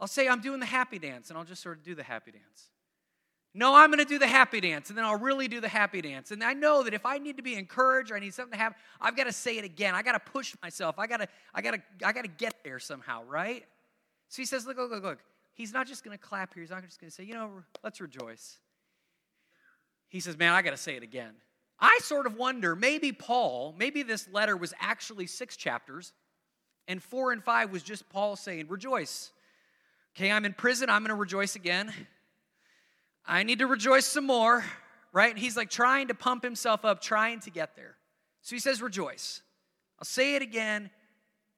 I'll 0.00 0.06
say, 0.06 0.28
I'm 0.28 0.40
doing 0.40 0.60
the 0.60 0.66
happy 0.66 0.98
dance, 0.98 1.28
and 1.28 1.36
I'll 1.36 1.44
just 1.44 1.62
sort 1.62 1.78
of 1.78 1.82
do 1.82 1.94
the 1.94 2.04
happy 2.04 2.30
dance. 2.30 2.70
No, 3.54 3.74
I'm 3.74 3.90
going 3.90 3.98
to 3.98 4.04
do 4.04 4.18
the 4.18 4.28
happy 4.28 4.60
dance, 4.60 4.90
and 4.90 4.96
then 4.96 5.04
I'll 5.04 5.18
really 5.18 5.48
do 5.48 5.60
the 5.60 5.68
happy 5.68 6.00
dance. 6.00 6.30
And 6.30 6.44
I 6.44 6.52
know 6.52 6.84
that 6.84 6.94
if 6.94 7.04
I 7.04 7.18
need 7.18 7.38
to 7.38 7.42
be 7.42 7.56
encouraged 7.56 8.12
or 8.12 8.16
I 8.16 8.20
need 8.20 8.34
something 8.34 8.52
to 8.52 8.58
happen, 8.58 8.78
I've 9.00 9.16
got 9.16 9.24
to 9.24 9.32
say 9.32 9.58
it 9.58 9.64
again. 9.64 9.96
I 9.96 10.02
got 10.02 10.12
to 10.12 10.20
push 10.20 10.54
myself. 10.62 10.96
I 10.98 11.08
got 11.08 11.16
to, 11.16 11.28
I 11.52 11.62
got 11.62 11.72
to, 11.72 11.80
I 12.06 12.12
got 12.12 12.22
to 12.22 12.28
get 12.28 12.62
there 12.62 12.78
somehow, 12.78 13.24
right? 13.24 13.64
So 14.28 14.42
he 14.42 14.46
says, 14.46 14.66
look, 14.66 14.76
look, 14.76 14.90
look, 14.90 15.02
look. 15.02 15.18
He's 15.54 15.72
not 15.72 15.88
just 15.88 16.04
going 16.04 16.16
to 16.16 16.22
clap 16.22 16.54
here. 16.54 16.62
He's 16.62 16.70
not 16.70 16.84
just 16.84 17.00
going 17.00 17.10
to 17.10 17.14
say, 17.14 17.24
you 17.24 17.34
know, 17.34 17.50
let's 17.82 18.00
rejoice. 18.00 18.58
He 20.08 20.20
says, 20.20 20.38
man, 20.38 20.52
I 20.52 20.62
got 20.62 20.70
to 20.70 20.76
say 20.76 20.94
it 20.94 21.02
again. 21.02 21.34
I 21.80 22.00
sort 22.02 22.26
of 22.26 22.36
wonder, 22.36 22.74
maybe 22.74 23.12
Paul, 23.12 23.74
maybe 23.78 24.02
this 24.02 24.28
letter 24.32 24.56
was 24.56 24.74
actually 24.80 25.26
six 25.26 25.56
chapters, 25.56 26.12
and 26.88 27.02
four 27.02 27.32
and 27.32 27.42
five 27.42 27.70
was 27.70 27.82
just 27.82 28.08
Paul 28.08 28.36
saying, 28.36 28.66
rejoice. 28.68 29.30
Okay, 30.16 30.32
I'm 30.32 30.44
in 30.44 30.54
prison. 30.54 30.90
I'm 30.90 31.02
going 31.02 31.10
to 31.10 31.14
rejoice 31.14 31.54
again. 31.54 31.92
I 33.24 33.42
need 33.42 33.60
to 33.60 33.66
rejoice 33.66 34.06
some 34.06 34.26
more, 34.26 34.64
right? 35.12 35.30
And 35.30 35.38
he's 35.38 35.56
like 35.56 35.70
trying 35.70 36.08
to 36.08 36.14
pump 36.14 36.42
himself 36.42 36.84
up, 36.84 37.00
trying 37.00 37.40
to 37.40 37.50
get 37.50 37.76
there. 37.76 37.96
So 38.42 38.56
he 38.56 38.60
says, 38.60 38.80
Rejoice. 38.80 39.42
I'll 39.98 40.04
say 40.04 40.34
it 40.34 40.42
again 40.42 40.90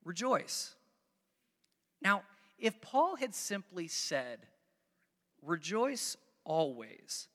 rejoice. 0.04 0.74
Now, 2.02 2.22
if 2.58 2.80
Paul 2.80 3.16
had 3.16 3.34
simply 3.34 3.88
said, 3.88 4.40
Rejoice 5.42 6.16
always, 6.44 7.28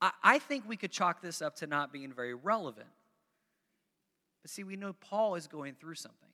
I, 0.00 0.38
think 0.38 0.68
we 0.68 0.76
could 0.76 0.92
chalk 0.92 1.20
this 1.20 1.42
up 1.42 1.56
to 1.56 1.66
not 1.66 1.92
being 1.92 2.12
very 2.12 2.34
relevant. 2.34 2.88
But 4.42 4.50
see, 4.50 4.62
we 4.62 4.76
know 4.76 4.92
Paul 4.92 5.34
is 5.34 5.48
going 5.48 5.74
through 5.74 5.96
something. 5.96 6.28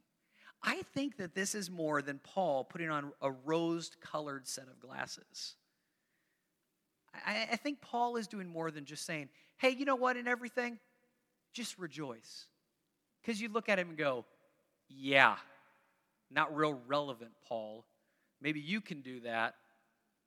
I 0.63 0.83
think 0.95 1.17
that 1.17 1.35
this 1.35 1.55
is 1.55 1.71
more 1.71 2.03
than 2.03 2.19
Paul 2.19 2.65
putting 2.65 2.91
on 2.91 3.13
a 3.23 3.31
rose 3.31 3.91
colored 4.01 4.47
set 4.47 4.67
of 4.69 4.81
glasses. 4.81 5.57
I, 7.27 7.49
I 7.53 7.57
think 7.57 7.81
Paul 7.81 8.17
is 8.17 8.27
doing 8.27 8.49
more 8.49 8.71
than 8.71 8.85
just 8.85 9.07
saying, 9.07 9.29
hey, 9.59 9.71
you 9.71 9.85
know 9.85 9.97
what, 9.97 10.17
in 10.17 10.27
everything, 10.27 10.79
just 11.53 11.79
rejoice. 11.79 12.47
Because 13.23 13.41
you 13.41 13.49
look 13.49 13.69
at 13.69 13.79
him 13.79 13.91
and 13.91 13.99
go, 13.99 14.25
yeah, 14.89 15.37
not 16.31 16.55
real 16.55 16.79
relevant, 16.87 17.31
Paul. 17.49 17.85
Maybe 18.41 18.61
you 18.61 18.81
can 18.81 19.01
do 19.01 19.21
that. 19.21 19.55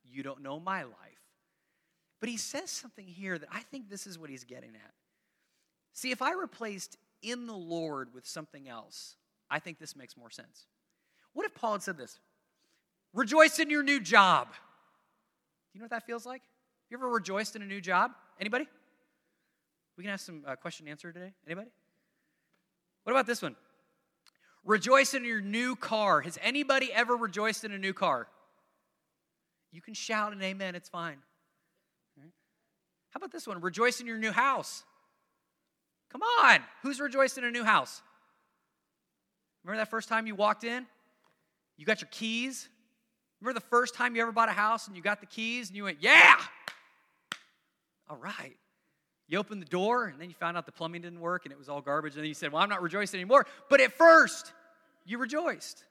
You 0.04 0.24
don't 0.24 0.42
know 0.42 0.60
my 0.60 0.84
life. 0.84 1.17
But 2.20 2.30
he 2.30 2.38
says 2.38 2.72
something 2.72 3.06
here 3.06 3.38
that 3.38 3.50
I 3.52 3.62
think 3.62 3.90
this 3.90 4.08
is 4.08 4.18
what 4.18 4.30
he's 4.30 4.44
getting 4.44 4.72
at. 4.72 4.94
See, 5.94 6.12
if 6.12 6.22
I 6.22 6.34
replaced 6.34 6.98
in 7.22 7.48
the 7.48 7.54
Lord 7.54 8.14
with 8.14 8.26
something 8.26 8.68
else, 8.68 9.16
I 9.50 9.60
think 9.60 9.80
this 9.80 9.96
makes 9.96 10.18
more 10.18 10.30
sense. 10.30 10.66
What 11.34 11.46
if 11.46 11.54
Paul 11.54 11.74
had 11.74 11.84
said 11.84 11.98
this? 11.98 12.20
Rejoice 13.14 13.60
in 13.60 13.70
your 13.70 13.84
new 13.84 14.00
job. 14.00 14.48
Do 14.50 14.56
you 15.74 15.80
know 15.80 15.86
what 15.86 15.92
that 15.92 16.06
feels 16.06 16.26
like? 16.26 16.42
You 16.90 16.98
ever 16.98 17.10
rejoiced 17.10 17.56
in 17.56 17.62
a 17.62 17.66
new 17.66 17.82
job? 17.82 18.12
Anybody? 18.40 18.68
We 19.98 20.04
can 20.04 20.12
have 20.12 20.22
some 20.22 20.44
uh, 20.48 20.56
question 20.56 20.86
and 20.86 20.92
answer 20.92 21.12
today. 21.12 21.34
Anybody? 21.46 21.70
What 23.04 23.14
about 23.14 23.26
this 23.26 23.42
one? 23.42 23.56
Rejoice 24.64 25.14
in 25.14 25.24
your 25.24 25.42
new 25.42 25.76
car. 25.76 26.22
Has 26.22 26.38
anybody 26.42 26.92
ever 26.92 27.16
rejoiced 27.16 27.64
in 27.64 27.72
a 27.72 27.78
new 27.78 27.94
car? 27.94 28.28
You 29.72 29.82
can 29.82 29.94
shout 29.94 30.34
an 30.34 30.42
amen, 30.42 30.76
it's 30.76 30.90
fine. 30.90 31.18
How 33.12 33.18
about 33.18 33.32
this 33.32 33.48
one? 33.48 33.60
Rejoice 33.62 34.00
in 34.00 34.08
your 34.08 34.18
new 34.18 34.32
house. 34.32 34.84
Come 36.12 36.22
on. 36.22 36.60
Who's 36.84 37.00
rejoiced 37.00 37.38
in 37.38 37.44
a 37.44 37.52
new 37.52 37.64
house? 37.64 38.02
Remember 39.64 39.82
that 39.82 39.90
first 39.90 40.08
time 40.08 40.28
you 40.28 40.36
walked 40.36 40.64
in? 40.64 40.86
You 41.78 41.86
got 41.86 42.02
your 42.02 42.10
keys? 42.12 42.70
Remember 43.42 43.60
the 43.60 43.66
first 43.66 43.96
time 43.96 44.16
you 44.16 44.22
ever 44.22 44.32
bought 44.32 44.50
a 44.50 44.54
house 44.54 44.88
and 44.88 44.96
you 44.96 45.04
got 45.04 45.20
the 45.20 45.26
keys 45.28 45.68
and 45.70 45.78
you 45.78 45.84
went, 45.84 45.98
Yeah! 46.02 46.36
all 48.10 48.18
right. 48.18 48.56
You 49.28 49.38
opened 49.40 49.62
the 49.62 49.68
door 49.68 50.06
and 50.06 50.20
then 50.22 50.30
you 50.30 50.36
found 50.36 50.56
out 50.56 50.66
the 50.66 50.72
plumbing 50.72 51.02
didn't 51.02 51.20
work 51.20 51.46
and 51.46 51.52
it 51.52 51.58
was 51.58 51.68
all 51.68 51.82
garbage. 51.82 52.14
And 52.14 52.24
then 52.24 52.30
you 52.30 52.34
said, 52.34 52.52
Well, 52.52 52.62
I'm 52.62 52.70
not 52.70 52.82
rejoicing 52.82 53.20
anymore. 53.20 53.46
But 53.70 53.82
at 53.82 53.92
first, 53.94 54.54
you 55.06 55.18
rejoiced. 55.18 55.84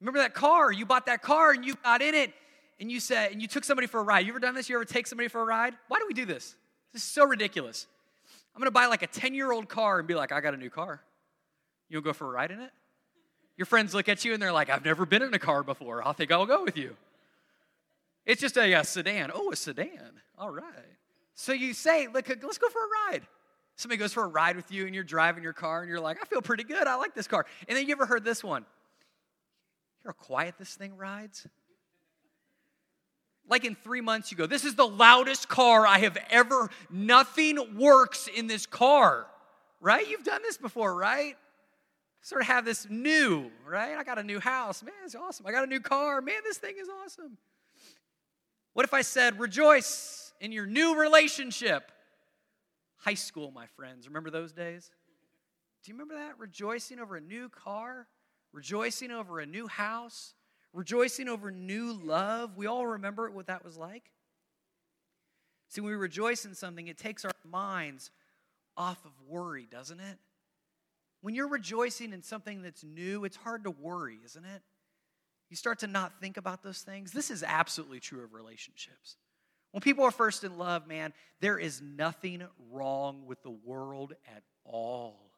Remember 0.00 0.20
that 0.20 0.34
car? 0.34 0.70
You 0.70 0.86
bought 0.86 1.06
that 1.06 1.22
car 1.22 1.50
and 1.50 1.64
you 1.64 1.74
got 1.82 2.02
in 2.02 2.14
it 2.14 2.32
and 2.78 2.90
you 2.90 3.00
said, 3.00 3.32
and 3.32 3.40
you 3.40 3.48
took 3.48 3.64
somebody 3.64 3.86
for 3.86 4.00
a 4.00 4.02
ride. 4.02 4.26
You 4.26 4.32
ever 4.32 4.38
done 4.38 4.54
this? 4.54 4.68
You 4.68 4.76
ever 4.76 4.84
take 4.84 5.06
somebody 5.06 5.28
for 5.28 5.40
a 5.40 5.44
ride? 5.44 5.74
Why 5.88 5.98
do 5.98 6.04
we 6.06 6.14
do 6.14 6.26
this? 6.26 6.54
This 6.92 7.02
is 7.02 7.08
so 7.08 7.24
ridiculous. 7.24 7.86
I'm 8.54 8.60
gonna 8.60 8.70
buy 8.70 8.86
like 8.86 9.02
a 9.02 9.06
10 9.06 9.34
year 9.34 9.52
old 9.52 9.68
car 9.68 9.98
and 9.98 10.08
be 10.08 10.14
like, 10.14 10.32
I 10.32 10.40
got 10.40 10.54
a 10.54 10.56
new 10.56 10.70
car. 10.70 11.02
You'll 11.88 12.02
go 12.02 12.12
for 12.12 12.26
a 12.26 12.30
ride 12.30 12.50
in 12.50 12.60
it? 12.60 12.70
Your 13.56 13.66
friends 13.66 13.94
look 13.94 14.08
at 14.08 14.24
you 14.24 14.34
and 14.34 14.42
they're 14.42 14.52
like, 14.52 14.68
I've 14.68 14.84
never 14.84 15.06
been 15.06 15.22
in 15.22 15.32
a 15.32 15.38
car 15.38 15.62
before. 15.62 16.06
I 16.06 16.12
think 16.12 16.30
I'll 16.30 16.46
go 16.46 16.64
with 16.64 16.76
you. 16.76 16.96
It's 18.26 18.40
just 18.40 18.56
a, 18.56 18.72
a 18.72 18.84
sedan. 18.84 19.30
Oh, 19.32 19.52
a 19.52 19.56
sedan. 19.56 20.20
All 20.38 20.50
right. 20.50 20.64
So 21.34 21.52
you 21.52 21.72
say, 21.72 22.08
Look, 22.12 22.28
let's 22.28 22.58
go 22.58 22.68
for 22.68 22.80
a 22.80 23.12
ride. 23.12 23.22
Somebody 23.76 23.98
goes 23.98 24.12
for 24.12 24.24
a 24.24 24.28
ride 24.28 24.56
with 24.56 24.72
you 24.72 24.86
and 24.86 24.94
you're 24.94 25.04
driving 25.04 25.42
your 25.42 25.52
car 25.52 25.82
and 25.82 25.88
you're 25.88 26.00
like, 26.00 26.18
I 26.20 26.24
feel 26.24 26.40
pretty 26.40 26.64
good. 26.64 26.86
I 26.86 26.96
like 26.96 27.14
this 27.14 27.28
car. 27.28 27.44
And 27.68 27.76
then 27.76 27.86
you 27.86 27.92
ever 27.92 28.06
heard 28.06 28.24
this 28.24 28.42
one? 28.42 28.64
Hear 30.02 30.14
how 30.18 30.24
quiet 30.24 30.54
this 30.58 30.74
thing 30.74 30.96
rides? 30.96 31.46
Like 33.48 33.64
in 33.64 33.74
three 33.76 34.00
months, 34.00 34.30
you 34.30 34.36
go, 34.36 34.46
This 34.46 34.64
is 34.64 34.74
the 34.74 34.86
loudest 34.86 35.48
car 35.48 35.86
I 35.86 35.98
have 35.98 36.18
ever, 36.30 36.70
nothing 36.90 37.78
works 37.78 38.28
in 38.34 38.46
this 38.46 38.66
car, 38.66 39.26
right? 39.80 40.08
You've 40.08 40.24
done 40.24 40.42
this 40.42 40.56
before, 40.56 40.94
right? 40.94 41.36
Sort 42.22 42.40
of 42.40 42.48
have 42.48 42.64
this 42.64 42.88
new, 42.90 43.50
right? 43.64 43.96
I 43.96 44.02
got 44.02 44.18
a 44.18 44.22
new 44.24 44.40
house. 44.40 44.82
Man, 44.82 44.92
it's 45.04 45.14
awesome. 45.14 45.46
I 45.46 45.52
got 45.52 45.62
a 45.62 45.68
new 45.68 45.80
car. 45.80 46.20
Man, 46.20 46.40
this 46.44 46.58
thing 46.58 46.74
is 46.80 46.88
awesome. 47.04 47.38
What 48.72 48.84
if 48.84 48.92
I 48.92 49.02
said, 49.02 49.38
Rejoice? 49.38 50.26
in 50.40 50.52
your 50.52 50.66
new 50.66 50.98
relationship. 50.98 51.90
High 52.96 53.14
school, 53.14 53.50
my 53.50 53.66
friends. 53.76 54.06
Remember 54.06 54.30
those 54.30 54.52
days? 54.52 54.90
Do 55.84 55.90
you 55.90 55.94
remember 55.94 56.14
that? 56.14 56.38
Rejoicing 56.38 56.98
over 56.98 57.16
a 57.16 57.20
new 57.20 57.48
car, 57.48 58.08
rejoicing 58.52 59.10
over 59.10 59.38
a 59.38 59.46
new 59.46 59.68
house, 59.68 60.34
rejoicing 60.76 61.28
over 61.28 61.50
new 61.50 61.92
love. 61.92 62.56
We 62.56 62.66
all 62.66 62.86
remember 62.86 63.30
what 63.30 63.46
that 63.46 63.64
was 63.64 63.76
like. 63.76 64.10
See, 65.68 65.80
when 65.80 65.90
we 65.90 65.96
rejoice 65.96 66.44
in 66.44 66.54
something, 66.54 66.86
it 66.86 66.98
takes 66.98 67.24
our 67.24 67.32
minds 67.44 68.10
off 68.76 69.04
of 69.04 69.12
worry, 69.26 69.66
doesn't 69.68 69.98
it? 69.98 70.18
When 71.22 71.34
you're 71.34 71.48
rejoicing 71.48 72.12
in 72.12 72.22
something 72.22 72.62
that's 72.62 72.84
new, 72.84 73.24
it's 73.24 73.36
hard 73.36 73.64
to 73.64 73.70
worry, 73.70 74.18
isn't 74.24 74.44
it? 74.44 74.62
You 75.48 75.56
start 75.56 75.78
to 75.80 75.86
not 75.86 76.20
think 76.20 76.36
about 76.36 76.62
those 76.62 76.82
things. 76.82 77.10
This 77.10 77.30
is 77.30 77.42
absolutely 77.42 78.00
true 78.00 78.22
of 78.22 78.34
relationships. 78.34 79.16
When 79.72 79.80
people 79.80 80.04
are 80.04 80.10
first 80.10 80.44
in 80.44 80.58
love, 80.58 80.86
man, 80.86 81.12
there 81.40 81.58
is 81.58 81.80
nothing 81.80 82.42
wrong 82.70 83.26
with 83.26 83.42
the 83.42 83.50
world 83.50 84.14
at 84.28 84.42
all. 84.64 85.32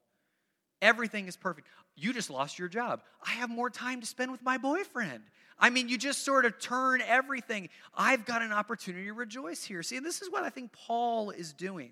Everything 0.82 1.26
is 1.28 1.36
perfect. 1.36 1.68
You 1.98 2.12
just 2.12 2.30
lost 2.30 2.58
your 2.58 2.68
job. 2.68 3.02
I 3.24 3.30
have 3.32 3.50
more 3.50 3.70
time 3.70 4.00
to 4.00 4.06
spend 4.06 4.30
with 4.30 4.42
my 4.42 4.58
boyfriend. 4.58 5.22
I 5.58 5.70
mean, 5.70 5.88
you 5.88 5.98
just 5.98 6.24
sort 6.24 6.44
of 6.44 6.58
turn 6.60 7.02
everything. 7.02 7.68
I've 7.94 8.24
got 8.24 8.42
an 8.42 8.52
opportunity 8.52 9.06
to 9.06 9.12
rejoice 9.12 9.64
here. 9.64 9.82
See, 9.82 9.98
this 9.98 10.22
is 10.22 10.30
what 10.30 10.44
I 10.44 10.50
think 10.50 10.72
Paul 10.72 11.30
is 11.30 11.52
doing. 11.52 11.90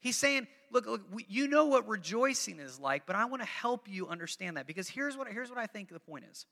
He's 0.00 0.16
saying, 0.16 0.46
look, 0.70 0.86
look 0.86 1.02
you 1.28 1.48
know 1.48 1.66
what 1.66 1.88
rejoicing 1.88 2.60
is 2.60 2.78
like, 2.78 3.06
but 3.06 3.16
I 3.16 3.24
want 3.24 3.42
to 3.42 3.48
help 3.48 3.88
you 3.88 4.08
understand 4.08 4.56
that 4.56 4.66
because 4.66 4.88
here's 4.88 5.16
what, 5.16 5.28
here's 5.28 5.48
what 5.48 5.58
I 5.58 5.66
think 5.66 5.88
the 5.88 5.98
point 5.98 6.24
is. 6.30 6.46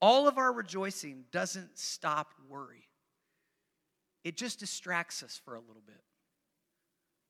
All 0.00 0.28
of 0.28 0.38
our 0.38 0.52
rejoicing 0.52 1.24
doesn't 1.32 1.78
stop 1.78 2.32
worry 2.48 2.86
it 4.26 4.36
just 4.36 4.58
distracts 4.58 5.22
us 5.22 5.40
for 5.44 5.54
a 5.54 5.60
little 5.60 5.84
bit. 5.86 6.02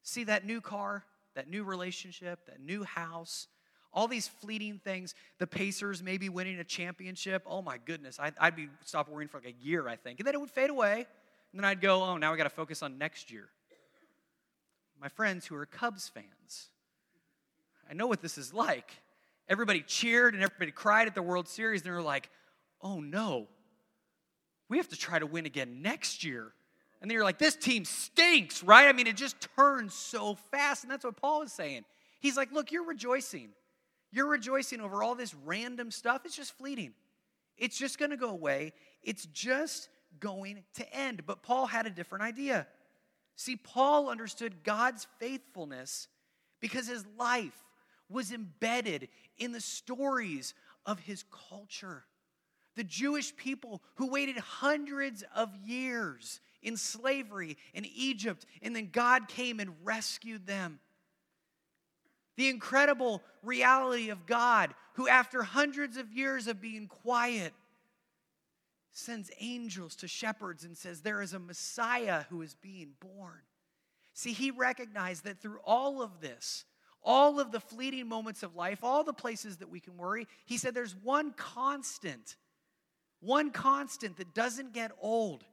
See 0.03 0.25
that 0.25 0.47
new 0.47 0.63
car, 0.63 1.05
that 1.37 1.49
new 1.49 1.64
relationship, 1.64 2.47
that 2.47 2.61
new 2.61 2.83
house, 2.83 3.47
all 3.93 4.09
these 4.09 4.28
fleeting 4.28 4.81
things. 4.83 5.14
The 5.38 5.47
Pacers 5.47 6.02
maybe 6.02 6.28
winning 6.28 6.59
a 6.59 6.64
championship. 6.64 7.43
Oh 7.47 7.62
my 7.62 7.78
goodness, 7.78 8.19
I'd, 8.21 8.35
I'd 8.38 8.57
be 8.57 8.69
stop 8.85 9.09
worrying 9.09 9.28
for 9.28 9.38
like 9.38 9.47
a 9.47 9.64
year, 9.64 9.88
I 9.88 9.97
think, 9.97 10.21
and 10.21 10.26
then 10.26 10.35
it 10.35 10.40
would 10.40 10.50
fade 10.50 10.71
away. 10.71 11.07
And 11.52 11.61
then 11.62 11.64
I'd 11.64 11.81
go, 11.81 12.02
oh, 12.02 12.16
now 12.19 12.35
I 12.35 12.37
got 12.37 12.45
to 12.45 12.50
focus 12.50 12.83
on 12.83 12.99
next 12.99 13.31
year. 13.31 13.49
My 15.00 15.09
friends 15.09 15.47
who 15.47 15.55
are 15.57 15.64
Cubs 15.64 16.09
fans, 16.09 16.69
I 17.88 17.95
know 17.95 18.07
what 18.07 18.21
this 18.21 18.37
is 18.37 18.52
like. 18.52 18.90
Everybody 19.49 19.83
cheered 19.83 20.35
and 20.35 20.43
everybody 20.43 20.73
cried 20.73 21.07
at 21.07 21.14
the 21.14 21.23
World 21.23 21.49
Series, 21.49 21.83
and 21.83 21.87
they're 21.93 22.02
like, 22.02 22.28
oh 22.83 23.00
no, 23.00 23.47
we 24.69 24.78
have 24.78 24.88
to 24.88 24.97
try 24.97 25.19
to 25.19 25.26
win 25.26 25.47
again 25.47 25.81
next 25.83 26.25
year. 26.25 26.52
And 27.00 27.11
then 27.11 27.15
you're 27.15 27.25
like, 27.25 27.38
this 27.38 27.57
team 27.57 27.85
stinks, 27.85 28.62
right? 28.62 28.88
I 28.88 28.93
mean, 28.93 29.07
it 29.07 29.17
just 29.17 29.37
turns 29.57 29.95
so 29.95 30.35
fast. 30.50 30.83
And 30.83 30.91
that's 30.91 31.05
what 31.05 31.17
Paul 31.17 31.43
is 31.43 31.53
saying. 31.53 31.85
He's 32.21 32.37
like, 32.37 32.53
look, 32.53 32.73
you're 32.73 32.87
rejoicing. 32.87 33.50
You're 34.11 34.29
rejoicing 34.29 34.81
over 34.81 35.03
all 35.03 35.15
this 35.15 35.35
random 35.35 35.91
stuff. 35.91 36.23
It's 36.25 36.37
just 36.37 36.57
fleeting. 36.57 36.95
It's 37.59 37.79
just 37.79 37.99
going 37.99 38.11
to 38.11 38.17
go 38.17 38.31
away. 38.31 38.73
It's 39.03 39.26
just 39.26 39.88
going 40.21 40.65
to 40.75 40.97
end. 40.97 41.26
But 41.26 41.43
Paul 41.43 41.67
had 41.67 41.87
a 41.87 41.91
different 41.91 42.25
idea. 42.25 42.67
See, 43.37 43.57
Paul 43.57 44.09
understood 44.09 44.65
God's 44.65 45.07
faithfulness 45.19 46.09
because 46.61 46.88
his 46.88 47.05
life 47.19 47.62
was 48.09 48.33
embedded 48.33 49.09
in 49.37 49.53
the 49.53 49.61
stories 49.61 50.55
of 50.87 51.00
his 51.00 51.25
culture. 51.50 52.05
The 52.76 52.85
Jewish 52.85 53.37
people 53.37 53.83
who 53.97 54.11
waited 54.11 54.37
hundreds 54.38 55.25
of 55.35 55.55
years 55.57 56.41
in 56.63 56.77
slavery 56.77 57.57
in 57.75 57.85
Egypt, 57.85 58.47
and 58.63 58.75
then 58.75 58.91
God 58.91 59.29
came 59.29 59.61
and 59.61 59.71
rescued 59.85 60.47
them. 60.47 60.81
The 62.37 62.49
incredible 62.49 63.23
reality 63.43 64.11
of 64.11 64.27
God, 64.27 64.75
who, 64.95 65.09
after 65.09 65.43
hundreds 65.43 65.97
of 65.97 66.13
years 66.13 66.47
of 66.47 66.61
being 66.61 66.87
quiet, 66.87 67.53
sends 68.93 69.31
angels 69.41 69.97
to 69.97 70.09
shepherds 70.09 70.65
and 70.65 70.77
says, 70.77 71.01
There 71.01 71.23
is 71.23 71.33
a 71.33 71.39
Messiah 71.39 72.25
who 72.31 72.43
is 72.43 72.55
being 72.55 72.91
born. 73.01 73.41
See, 74.13 74.33
he 74.33 74.51
recognized 74.51 75.25
that 75.25 75.41
through 75.41 75.59
all 75.65 76.03
of 76.03 76.21
this, 76.21 76.65
all 77.03 77.39
of 77.39 77.53
the 77.53 77.61
fleeting 77.61 78.09
moments 78.09 78.43
of 78.43 78.57
life, 78.57 78.83
all 78.83 79.05
the 79.05 79.13
places 79.13 79.59
that 79.59 79.71
we 79.71 79.81
can 79.81 79.97
worry, 79.97 80.27
he 80.45 80.57
said 80.57 80.75
there's 80.75 80.97
one 80.97 81.33
constant, 81.33 82.37
one 83.21 83.51
constant 83.51 84.17
that 84.17 84.35
doesn't 84.35 84.73
get 84.73 84.93
old 85.01 85.45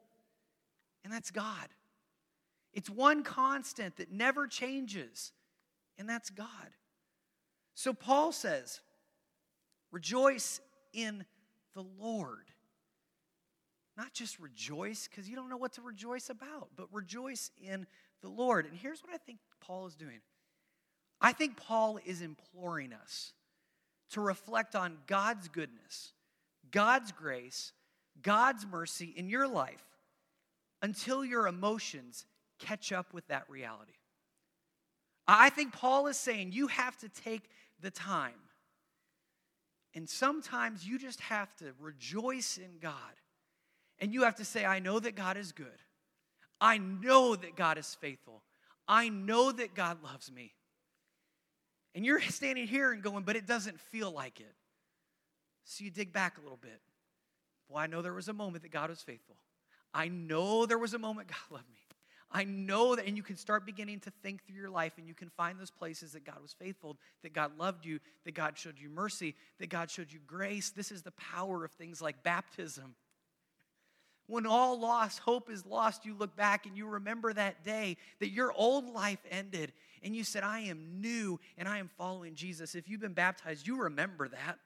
and 1.04 1.12
that's 1.12 1.32
God. 1.32 1.68
It's 2.74 2.90
one 2.90 3.24
constant 3.24 3.98
that 3.98 4.12
never 4.12 4.48
changes, 4.48 5.32
and 5.98 6.10
that's 6.10 6.30
God. 6.30 6.48
So 7.76 7.94
Paul 7.94 8.32
says, 8.32 8.82
rejoice 9.92 10.60
in 10.92 11.26
the 11.76 11.84
Lord. 12.00 12.46
Not 13.96 14.14
just 14.14 14.40
rejoice 14.40 15.08
because 15.08 15.30
you 15.30 15.36
don't 15.36 15.50
know 15.50 15.58
what 15.58 15.74
to 15.74 15.82
rejoice 15.82 16.30
about, 16.30 16.70
but 16.76 16.88
rejoice 16.92 17.52
in 17.62 17.86
the 18.22 18.30
Lord. 18.30 18.66
And 18.66 18.76
here's 18.76 19.04
what 19.04 19.14
I 19.14 19.18
think 19.18 19.40
Paul 19.62 19.86
is 19.86 19.96
doing 19.96 20.20
I 21.22 21.32
think 21.32 21.58
Paul 21.58 22.00
is 22.06 22.22
imploring 22.22 22.92
us 22.92 23.34
to 24.12 24.22
reflect 24.22 24.76
on 24.76 24.98
God's 25.08 25.48
goodness, 25.48 26.12
God's 26.72 27.12
grace, 27.12 27.72
God's 28.22 28.66
mercy 28.66 29.14
in 29.16 29.30
your 29.30 29.48
life 29.48 29.84
until 30.84 31.26
your 31.26 31.48
emotions 31.48 32.26
catch 32.60 32.92
up 32.92 33.14
with 33.14 33.26
that 33.30 33.50
reality. 33.50 33.94
I 35.28 35.50
think 35.50 35.74
Paul 35.74 36.08
is 36.08 36.18
saying 36.18 36.52
you 36.52 36.68
have 36.68 36.98
to 36.98 37.10
take 37.10 37.50
the 37.82 37.90
time. 37.90 38.34
And 39.96 40.10
sometimes 40.10 40.86
you 40.86 41.00
just 41.00 41.22
have 41.22 41.56
to 41.58 41.74
rejoice 41.80 42.58
in 42.58 42.80
God. 42.82 42.96
And 44.00 44.14
you 44.14 44.24
have 44.24 44.36
to 44.36 44.46
say, 44.46 44.66
I 44.66 44.80
know 44.80 45.00
that 45.00 45.16
God 45.16 45.38
is 45.38 45.54
good. 45.54 45.68
I 46.60 46.78
know 46.78 47.36
that 47.36 47.56
God 47.56 47.78
is 47.78 47.96
faithful. 47.96 48.44
I 48.88 49.08
know 49.08 49.52
that 49.52 49.76
God 49.76 50.04
loves 50.04 50.32
me. 50.32 50.54
And 51.96 52.06
you're 52.06 52.20
standing 52.20 52.68
here 52.68 52.92
and 52.92 53.02
going, 53.02 53.24
but 53.24 53.36
it 53.36 53.46
doesn't 53.46 53.80
feel 53.80 54.12
like 54.12 54.40
it. 54.40 54.56
So 55.64 55.86
you 55.86 55.92
dig 55.92 56.12
back 56.12 56.38
a 56.38 56.42
little 56.42 56.58
bit. 56.58 56.82
Well, 57.70 57.80
I 57.80 57.88
know 57.88 58.02
there 58.02 58.14
was 58.14 58.28
a 58.28 58.34
moment 58.34 58.64
that 58.64 58.72
God 58.72 58.90
was 58.90 59.02
faithful. 59.02 59.38
I 59.94 60.08
know 60.08 60.66
there 60.66 60.78
was 60.78 60.94
a 60.94 61.00
moment 61.00 61.28
God 61.28 61.58
loved 61.58 61.70
me. 61.72 61.80
I 62.36 62.46
know 62.46 62.96
that, 62.96 63.06
and 63.06 63.16
you 63.16 63.22
can 63.22 63.38
start 63.38 63.64
beginning 63.64 64.00
to 64.02 64.12
think 64.24 64.44
through 64.44 64.56
your 64.56 64.70
life 64.70 64.94
and 64.98 65.08
you 65.08 65.14
can 65.14 65.30
find 65.30 65.60
those 65.60 65.70
places 65.70 66.14
that 66.14 66.26
God 66.26 66.42
was 66.42 66.52
faithful, 66.52 66.98
that 67.22 67.32
God 67.32 67.60
loved 67.60 67.86
you, 67.86 68.00
that 68.26 68.34
God 68.34 68.58
showed 68.58 68.80
you 68.80 68.90
mercy, 68.90 69.36
that 69.60 69.70
God 69.70 69.92
showed 69.92 70.12
you 70.12 70.20
grace. 70.26 70.72
This 70.72 70.92
is 70.92 71.04
the 71.04 71.12
power 71.12 71.64
of 71.64 71.72
things 71.74 72.02
like 72.02 72.24
baptism. 72.24 72.96
When 74.26 74.48
all 74.48 74.80
lost, 74.80 75.20
hope 75.20 75.52
is 75.52 75.64
lost, 75.66 76.06
you 76.06 76.16
look 76.16 76.36
back 76.36 76.66
and 76.66 76.76
you 76.76 76.88
remember 76.88 77.34
that 77.34 77.64
day 77.64 77.98
that 78.20 78.32
your 78.32 78.52
old 78.54 78.92
life 78.92 79.20
ended 79.30 79.72
and 80.02 80.16
you 80.16 80.24
said, 80.24 80.44
I 80.44 80.62
am 80.62 81.02
new 81.02 81.40
and 81.58 81.68
I 81.68 81.78
am 81.78 81.90
following 81.98 82.34
Jesus. 82.34 82.74
If 82.74 82.90
you've 82.90 83.02
been 83.02 83.14
baptized, 83.14 83.68
you 83.68 83.84
remember 83.84 84.28
that. 84.30 84.58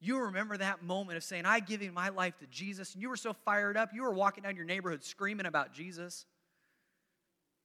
You 0.00 0.20
remember 0.20 0.56
that 0.56 0.82
moment 0.82 1.16
of 1.16 1.24
saying, 1.24 1.44
I 1.44 1.60
giving 1.60 1.92
my 1.92 2.10
life 2.10 2.38
to 2.38 2.46
Jesus, 2.46 2.94
and 2.94 3.02
you 3.02 3.08
were 3.08 3.16
so 3.16 3.32
fired 3.32 3.76
up, 3.76 3.90
you 3.92 4.02
were 4.02 4.12
walking 4.12 4.44
down 4.44 4.54
your 4.54 4.64
neighborhood 4.64 5.02
screaming 5.02 5.46
about 5.46 5.72
Jesus. 5.72 6.24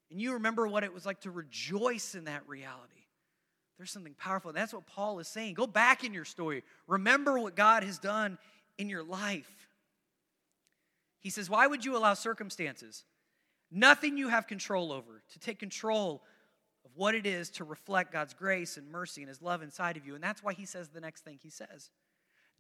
And 0.09 0.19
you 0.19 0.33
remember 0.33 0.67
what 0.67 0.83
it 0.83 0.93
was 0.93 1.05
like 1.05 1.21
to 1.21 1.31
rejoice 1.31 2.15
in 2.15 2.25
that 2.25 2.47
reality. 2.47 2.93
There's 3.77 3.91
something 3.91 4.15
powerful. 4.17 4.49
And 4.49 4.57
that's 4.57 4.73
what 4.73 4.85
Paul 4.85 5.19
is 5.19 5.27
saying. 5.27 5.55
Go 5.55 5.67
back 5.67 6.03
in 6.03 6.13
your 6.13 6.25
story. 6.25 6.63
Remember 6.87 7.39
what 7.39 7.55
God 7.55 7.83
has 7.83 7.99
done 7.99 8.37
in 8.77 8.89
your 8.89 9.03
life. 9.03 9.69
He 11.19 11.29
says, 11.29 11.49
Why 11.49 11.67
would 11.67 11.83
you 11.85 11.97
allow 11.97 12.13
circumstances, 12.13 13.05
nothing 13.71 14.17
you 14.17 14.29
have 14.29 14.47
control 14.47 14.91
over, 14.91 15.23
to 15.31 15.39
take 15.39 15.59
control 15.59 16.21
of 16.85 16.91
what 16.95 17.15
it 17.15 17.25
is 17.25 17.49
to 17.51 17.63
reflect 17.63 18.11
God's 18.11 18.33
grace 18.33 18.77
and 18.77 18.91
mercy 18.91 19.21
and 19.21 19.29
his 19.29 19.41
love 19.41 19.61
inside 19.61 19.97
of 19.97 20.05
you? 20.05 20.15
And 20.15 20.23
that's 20.23 20.43
why 20.43 20.53
he 20.53 20.65
says 20.65 20.89
the 20.89 21.01
next 21.01 21.23
thing 21.23 21.39
he 21.41 21.49
says. 21.49 21.89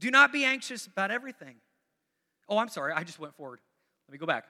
Do 0.03 0.11
not 0.11 0.33
be 0.33 0.43
anxious 0.43 0.85
about 0.85 1.11
everything. 1.11 1.55
Oh, 2.49 2.57
I'm 2.57 2.67
sorry. 2.67 2.91
I 2.91 3.05
just 3.05 3.19
went 3.19 3.33
forward. 3.37 3.61
Let 4.05 4.11
me 4.11 4.17
go 4.17 4.25
back. 4.25 4.43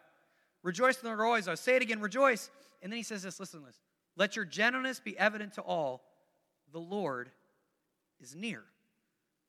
Rejoice 0.64 0.96
in 0.96 1.04
the 1.04 1.10
Lord 1.10 1.20
always. 1.20 1.48
I 1.48 1.54
say 1.54 1.76
it 1.76 1.84
again, 1.84 2.02
rejoice. 2.02 2.50
And 2.82 2.92
then 2.92 2.98
he 2.98 3.04
says 3.04 3.22
this 3.22 3.40
listen 3.40 3.64
this. 3.64 3.80
Let 4.18 4.36
your 4.36 4.46
gentleness 4.46 5.00
be 5.00 5.16
evident 5.16 5.54
to 5.54 5.62
all. 5.62 6.02
The 6.72 6.80
Lord 6.80 7.30
is 8.20 8.36
near. 8.36 8.64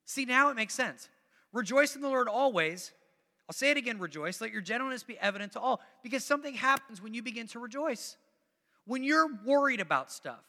See, 0.05 0.27
now 0.27 0.51
it 0.51 0.57
makes 0.57 0.75
sense. 0.75 1.09
Rejoice 1.55 1.97
in 1.97 2.03
the 2.03 2.09
Lord 2.11 2.29
always. 2.29 2.93
I'll 3.49 3.55
say 3.55 3.71
it 3.71 3.79
again, 3.79 3.99
rejoice. 3.99 4.43
Let 4.43 4.53
your 4.53 4.61
gentleness 4.61 5.05
be 5.05 5.19
evident 5.19 5.53
to 5.53 5.61
all. 5.61 5.81
Because 6.03 6.23
something 6.23 6.53
happens 6.53 7.01
when 7.01 7.15
you 7.15 7.23
begin 7.23 7.47
to 7.47 7.59
rejoice. 7.59 8.19
When 8.85 9.05
you're 9.05 9.31
worried 9.47 9.81
about 9.81 10.13
stuff, 10.13 10.45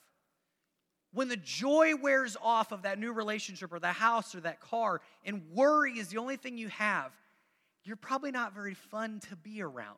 when 1.15 1.29
the 1.29 1.37
joy 1.37 1.95
wears 1.95 2.35
off 2.41 2.73
of 2.73 2.81
that 2.81 2.99
new 2.99 3.13
relationship 3.13 3.71
or 3.71 3.79
the 3.79 3.87
house 3.87 4.35
or 4.35 4.41
that 4.41 4.59
car, 4.59 4.99
and 5.23 5.41
worry 5.53 5.97
is 5.97 6.09
the 6.09 6.17
only 6.17 6.35
thing 6.35 6.57
you 6.57 6.67
have, 6.67 7.13
you're 7.85 7.95
probably 7.95 8.31
not 8.31 8.53
very 8.53 8.73
fun 8.73 9.21
to 9.29 9.35
be 9.37 9.61
around. 9.61 9.97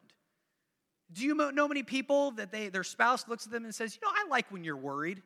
Do 1.11 1.25
you 1.25 1.33
know 1.33 1.67
many 1.67 1.81
people 1.81 2.31
that 2.31 2.51
they, 2.51 2.69
their 2.69 2.83
spouse 2.83 3.27
looks 3.27 3.47
at 3.47 3.51
them 3.51 3.63
and 3.63 3.73
says, 3.73 3.95
You 3.95 4.07
know, 4.07 4.13
I 4.13 4.29
like 4.29 4.51
when 4.51 4.63
you're 4.63 4.77
worried. 4.77 5.23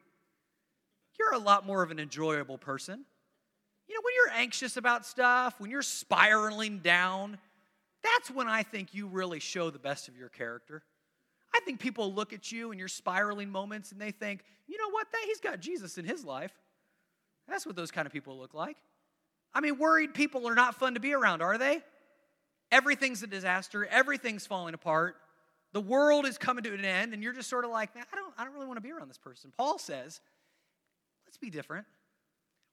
You're 1.19 1.33
a 1.33 1.39
lot 1.39 1.65
more 1.65 1.83
of 1.83 1.91
an 1.91 1.99
enjoyable 1.99 2.57
person. 2.57 3.03
You 3.89 3.95
know, 3.95 4.01
when 4.01 4.13
you're 4.15 4.39
anxious 4.39 4.77
about 4.77 5.05
stuff, 5.05 5.59
when 5.59 5.71
you're 5.71 5.81
spiraling 5.81 6.79
down, 6.79 7.37
that's 8.01 8.31
when 8.31 8.47
I 8.47 8.63
think 8.63 8.93
you 8.93 9.07
really 9.07 9.41
show 9.41 9.69
the 9.69 9.79
best 9.79 10.07
of 10.07 10.15
your 10.15 10.29
character. 10.29 10.83
I 11.53 11.59
think 11.61 11.79
people 11.79 12.13
look 12.13 12.33
at 12.33 12.51
you 12.51 12.71
in 12.71 12.79
your 12.79 12.87
spiraling 12.87 13.49
moments 13.49 13.91
and 13.91 13.99
they 13.99 14.11
think, 14.11 14.43
you 14.67 14.77
know 14.77 14.89
what, 14.89 15.11
that, 15.11 15.21
he's 15.25 15.39
got 15.39 15.59
Jesus 15.59 15.97
in 15.97 16.05
his 16.05 16.23
life. 16.23 16.53
That's 17.47 17.65
what 17.65 17.75
those 17.75 17.91
kind 17.91 18.05
of 18.05 18.13
people 18.13 18.37
look 18.37 18.53
like. 18.53 18.77
I 19.53 19.59
mean, 19.59 19.77
worried 19.77 20.13
people 20.13 20.47
are 20.47 20.55
not 20.55 20.75
fun 20.75 20.93
to 20.93 20.99
be 20.99 21.13
around, 21.13 21.41
are 21.41 21.57
they? 21.57 21.81
Everything's 22.71 23.21
a 23.21 23.27
disaster, 23.27 23.85
everything's 23.85 24.45
falling 24.47 24.73
apart. 24.73 25.15
The 25.73 25.81
world 25.81 26.25
is 26.25 26.37
coming 26.37 26.63
to 26.63 26.73
an 26.73 26.85
end, 26.85 27.13
and 27.13 27.23
you're 27.23 27.33
just 27.33 27.49
sort 27.49 27.65
of 27.65 27.71
like, 27.71 27.89
I 27.95 28.15
don't, 28.15 28.33
I 28.37 28.43
don't 28.43 28.53
really 28.53 28.67
want 28.67 28.77
to 28.77 28.81
be 28.81 28.91
around 28.91 29.09
this 29.09 29.17
person. 29.17 29.51
Paul 29.57 29.77
says, 29.77 30.19
let's 31.25 31.37
be 31.37 31.49
different. 31.49 31.85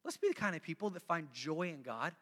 Let's 0.04 0.16
be 0.16 0.28
the 0.28 0.34
kind 0.34 0.56
of 0.56 0.62
people 0.62 0.90
that 0.90 1.02
find 1.02 1.28
joy 1.32 1.70
in 1.74 1.82
God 1.82 2.12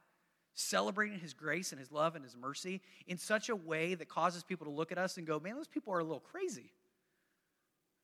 celebrating 0.56 1.18
his 1.18 1.34
grace 1.34 1.70
and 1.70 1.78
his 1.78 1.92
love 1.92 2.16
and 2.16 2.24
his 2.24 2.34
mercy 2.34 2.80
in 3.06 3.18
such 3.18 3.50
a 3.50 3.54
way 3.54 3.94
that 3.94 4.08
causes 4.08 4.42
people 4.42 4.64
to 4.64 4.72
look 4.72 4.90
at 4.90 4.98
us 4.98 5.18
and 5.18 5.26
go, 5.26 5.38
man, 5.38 5.54
those 5.54 5.68
people 5.68 5.92
are 5.92 6.00
a 6.00 6.04
little 6.04 6.18
crazy. 6.18 6.72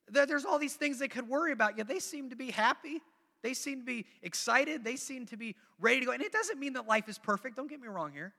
There's 0.08 0.44
all 0.44 0.58
these 0.58 0.74
things 0.74 0.98
they 0.98 1.08
could 1.08 1.28
worry 1.28 1.52
about, 1.52 1.78
yet 1.78 1.88
they 1.88 1.98
seem 1.98 2.30
to 2.30 2.36
be 2.36 2.50
happy. 2.50 3.00
They 3.42 3.54
seem 3.54 3.80
to 3.80 3.84
be 3.84 4.06
excited. 4.22 4.84
They 4.84 4.96
seem 4.96 5.26
to 5.26 5.36
be 5.36 5.56
ready 5.80 6.00
to 6.00 6.06
go. 6.06 6.12
And 6.12 6.22
it 6.22 6.30
doesn't 6.30 6.60
mean 6.60 6.74
that 6.74 6.86
life 6.86 7.08
is 7.08 7.18
perfect. 7.18 7.56
Don't 7.56 7.68
get 7.68 7.80
me 7.80 7.88
wrong 7.88 8.12
here. 8.12 8.34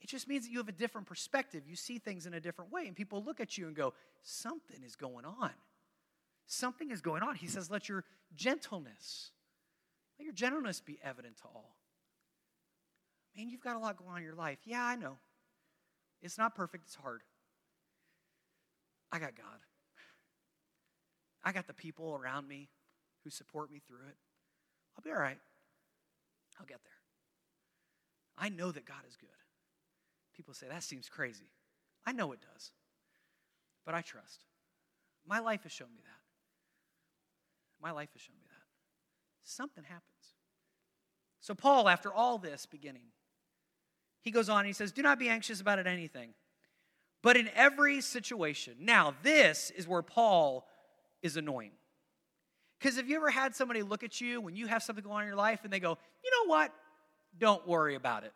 It 0.00 0.08
just 0.08 0.28
means 0.28 0.44
that 0.44 0.52
you 0.52 0.58
have 0.58 0.68
a 0.68 0.72
different 0.72 1.06
perspective. 1.06 1.62
You 1.66 1.74
see 1.74 1.98
things 1.98 2.26
in 2.26 2.34
a 2.34 2.40
different 2.40 2.70
way. 2.70 2.86
And 2.86 2.94
people 2.94 3.24
look 3.24 3.40
at 3.40 3.56
you 3.56 3.66
and 3.66 3.74
go, 3.74 3.94
something 4.22 4.82
is 4.84 4.94
going 4.94 5.24
on. 5.24 5.50
Something 6.46 6.90
is 6.90 7.00
going 7.00 7.22
on. 7.22 7.34
He 7.34 7.46
says, 7.46 7.70
let 7.70 7.88
your 7.88 8.04
gentleness, 8.36 9.30
let 10.18 10.24
your 10.24 10.34
gentleness 10.34 10.80
be 10.80 10.98
evident 11.02 11.38
to 11.38 11.44
all. 11.52 11.74
Man, 13.36 13.50
you've 13.50 13.62
got 13.62 13.76
a 13.76 13.78
lot 13.78 13.98
going 13.98 14.10
on 14.10 14.16
in 14.18 14.24
your 14.24 14.34
life. 14.34 14.58
Yeah, 14.64 14.82
I 14.82 14.96
know. 14.96 15.18
It's 16.22 16.38
not 16.38 16.54
perfect, 16.54 16.84
it's 16.86 16.94
hard. 16.94 17.22
I 19.12 19.18
got 19.18 19.36
God. 19.36 19.60
I 21.44 21.52
got 21.52 21.66
the 21.66 21.74
people 21.74 22.18
around 22.20 22.48
me 22.48 22.70
who 23.22 23.30
support 23.30 23.70
me 23.70 23.80
through 23.86 24.08
it. 24.08 24.16
I'll 24.96 25.04
be 25.04 25.10
all 25.10 25.20
right. 25.20 25.38
I'll 26.58 26.66
get 26.66 26.80
there. 26.82 26.92
I 28.38 28.48
know 28.48 28.70
that 28.72 28.86
God 28.86 29.04
is 29.08 29.16
good. 29.16 29.28
People 30.34 30.54
say, 30.54 30.66
that 30.68 30.82
seems 30.82 31.08
crazy. 31.08 31.50
I 32.04 32.12
know 32.12 32.32
it 32.32 32.40
does. 32.40 32.72
But 33.84 33.94
I 33.94 34.00
trust. 34.00 34.44
My 35.26 35.38
life 35.38 35.62
has 35.62 35.72
shown 35.72 35.88
me 35.94 36.02
that. 36.04 37.82
My 37.82 37.92
life 37.92 38.10
has 38.14 38.22
shown 38.22 38.36
me 38.36 38.46
that. 38.48 38.64
Something 39.44 39.84
happens. 39.84 40.02
So, 41.40 41.54
Paul, 41.54 41.88
after 41.88 42.12
all 42.12 42.38
this 42.38 42.66
beginning, 42.66 43.12
he 44.22 44.30
goes 44.30 44.48
on 44.48 44.64
he 44.64 44.72
says, 44.72 44.92
Do 44.92 45.02
not 45.02 45.18
be 45.18 45.28
anxious 45.28 45.60
about 45.60 45.78
it 45.78 45.86
anything, 45.86 46.30
but 47.22 47.36
in 47.36 47.48
every 47.54 48.00
situation. 48.00 48.74
Now, 48.80 49.14
this 49.22 49.70
is 49.70 49.86
where 49.86 50.02
Paul 50.02 50.66
is 51.22 51.36
annoying. 51.36 51.72
Because 52.78 52.96
have 52.96 53.08
you 53.08 53.16
ever 53.16 53.30
had 53.30 53.54
somebody 53.54 53.82
look 53.82 54.02
at 54.02 54.20
you 54.20 54.40
when 54.40 54.54
you 54.54 54.66
have 54.66 54.82
something 54.82 55.02
going 55.02 55.16
on 55.16 55.22
in 55.22 55.28
your 55.28 55.36
life 55.36 55.60
and 55.64 55.72
they 55.72 55.80
go, 55.80 55.96
You 56.24 56.30
know 56.30 56.50
what? 56.50 56.72
Don't 57.38 57.66
worry 57.66 57.94
about 57.94 58.24
it. 58.24 58.32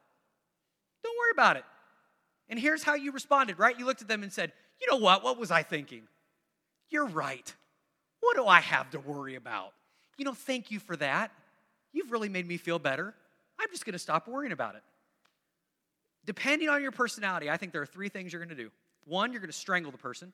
Don't 1.02 1.16
worry 1.18 1.32
about 1.32 1.56
it. 1.56 1.64
And 2.48 2.58
here's 2.58 2.82
how 2.82 2.94
you 2.94 3.12
responded, 3.12 3.58
right? 3.58 3.78
You 3.78 3.86
looked 3.86 4.02
at 4.02 4.08
them 4.08 4.22
and 4.22 4.32
said, 4.32 4.52
You 4.80 4.88
know 4.90 4.98
what? 4.98 5.22
What 5.22 5.38
was 5.38 5.50
I 5.50 5.62
thinking? 5.62 6.02
You're 6.90 7.06
right. 7.06 7.54
What 8.20 8.36
do 8.36 8.46
I 8.46 8.60
have 8.60 8.90
to 8.90 9.00
worry 9.00 9.36
about? 9.36 9.72
You 10.18 10.24
know, 10.24 10.34
thank 10.34 10.70
you 10.70 10.78
for 10.78 10.96
that. 10.96 11.30
You've 11.92 12.12
really 12.12 12.28
made 12.28 12.46
me 12.46 12.56
feel 12.56 12.78
better. 12.78 13.14
I'm 13.58 13.68
just 13.70 13.84
going 13.84 13.94
to 13.94 13.98
stop 13.98 14.28
worrying 14.28 14.52
about 14.52 14.74
it. 14.74 14.82
Depending 16.26 16.68
on 16.68 16.83
your 16.83 16.92
personality, 16.92 17.50
I 17.50 17.56
think 17.56 17.72
there 17.72 17.83
are 17.83 17.87
three 17.87 18.09
things 18.09 18.33
you're 18.33 18.44
going 18.44 18.56
to 18.56 18.62
do. 18.62 18.70
One, 19.06 19.33
you're 19.33 19.40
going 19.40 19.50
to 19.50 19.56
strangle 19.56 19.90
the 19.90 19.98
person. 19.98 20.33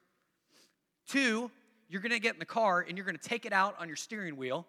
Two, 1.08 1.50
you're 1.88 2.00
going 2.00 2.12
to 2.12 2.18
get 2.18 2.34
in 2.34 2.40
the 2.40 2.44
car 2.44 2.84
and 2.86 2.96
you're 2.96 3.06
going 3.06 3.16
to 3.16 3.28
take 3.28 3.46
it 3.46 3.52
out 3.52 3.76
on 3.78 3.86
your 3.86 3.96
steering 3.96 4.36
wheel. 4.36 4.66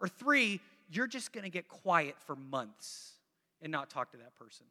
Or 0.00 0.08
three, 0.08 0.60
you're 0.90 1.06
just 1.06 1.32
going 1.32 1.44
to 1.44 1.50
get 1.50 1.68
quiet 1.68 2.16
for 2.26 2.36
months 2.36 3.12
and 3.60 3.70
not 3.70 3.90
talk 3.90 4.10
to 4.12 4.16
that 4.18 4.34
person. 4.36 4.66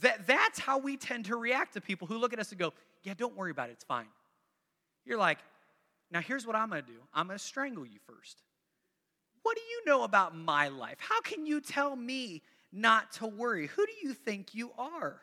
That, 0.00 0.26
that's 0.26 0.58
how 0.58 0.78
we 0.78 0.96
tend 0.96 1.26
to 1.26 1.36
react 1.36 1.74
to 1.74 1.80
people 1.80 2.08
who 2.08 2.18
look 2.18 2.32
at 2.32 2.40
us 2.40 2.50
and 2.50 2.58
go, 2.58 2.72
Yeah, 3.04 3.14
don't 3.16 3.36
worry 3.36 3.52
about 3.52 3.68
it, 3.68 3.72
it's 3.72 3.84
fine. 3.84 4.06
You're 5.04 5.18
like, 5.18 5.38
Now 6.10 6.20
here's 6.20 6.46
what 6.46 6.56
I'm 6.56 6.70
going 6.70 6.82
to 6.82 6.88
do 6.88 6.98
I'm 7.12 7.26
going 7.26 7.38
to 7.38 7.44
strangle 7.44 7.86
you 7.86 8.00
first. 8.06 8.42
What 9.42 9.56
do 9.56 9.62
you 9.62 9.82
know 9.86 10.04
about 10.04 10.34
my 10.34 10.68
life? 10.68 10.96
How 10.98 11.20
can 11.20 11.46
you 11.46 11.60
tell 11.60 11.94
me 11.94 12.42
not 12.74 13.12
to 13.12 13.26
worry? 13.26 13.68
Who 13.68 13.86
do 13.86 13.92
you 14.02 14.12
think 14.12 14.54
you 14.54 14.72
are? 14.76 15.20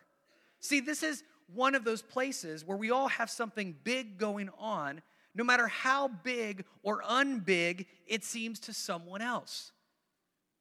See, 0.60 0.80
this 0.80 1.02
is 1.02 1.22
one 1.54 1.74
of 1.74 1.84
those 1.84 2.02
places 2.02 2.64
where 2.64 2.76
we 2.76 2.90
all 2.90 3.08
have 3.08 3.28
something 3.30 3.76
big 3.84 4.16
going 4.18 4.48
on, 4.58 5.02
no 5.34 5.44
matter 5.44 5.66
how 5.66 6.08
big 6.08 6.64
or 6.82 7.02
unbig 7.02 7.86
it 8.06 8.24
seems 8.24 8.58
to 8.60 8.72
someone 8.72 9.20
else. 9.20 9.72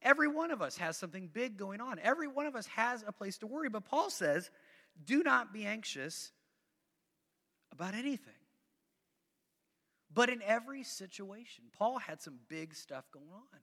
Every 0.01 0.27
one 0.27 0.51
of 0.51 0.61
us 0.61 0.77
has 0.77 0.97
something 0.97 1.29
big 1.31 1.57
going 1.57 1.79
on. 1.79 1.99
Every 2.01 2.27
one 2.27 2.45
of 2.45 2.55
us 2.55 2.65
has 2.67 3.03
a 3.07 3.11
place 3.11 3.37
to 3.39 3.47
worry. 3.47 3.69
But 3.69 3.85
Paul 3.85 4.09
says, 4.09 4.49
do 5.05 5.23
not 5.23 5.53
be 5.53 5.65
anxious 5.65 6.31
about 7.71 7.93
anything. 7.93 8.33
But 10.13 10.29
in 10.29 10.41
every 10.41 10.83
situation, 10.83 11.65
Paul 11.77 11.99
had 11.99 12.21
some 12.21 12.39
big 12.49 12.75
stuff 12.75 13.05
going 13.11 13.31
on. 13.31 13.59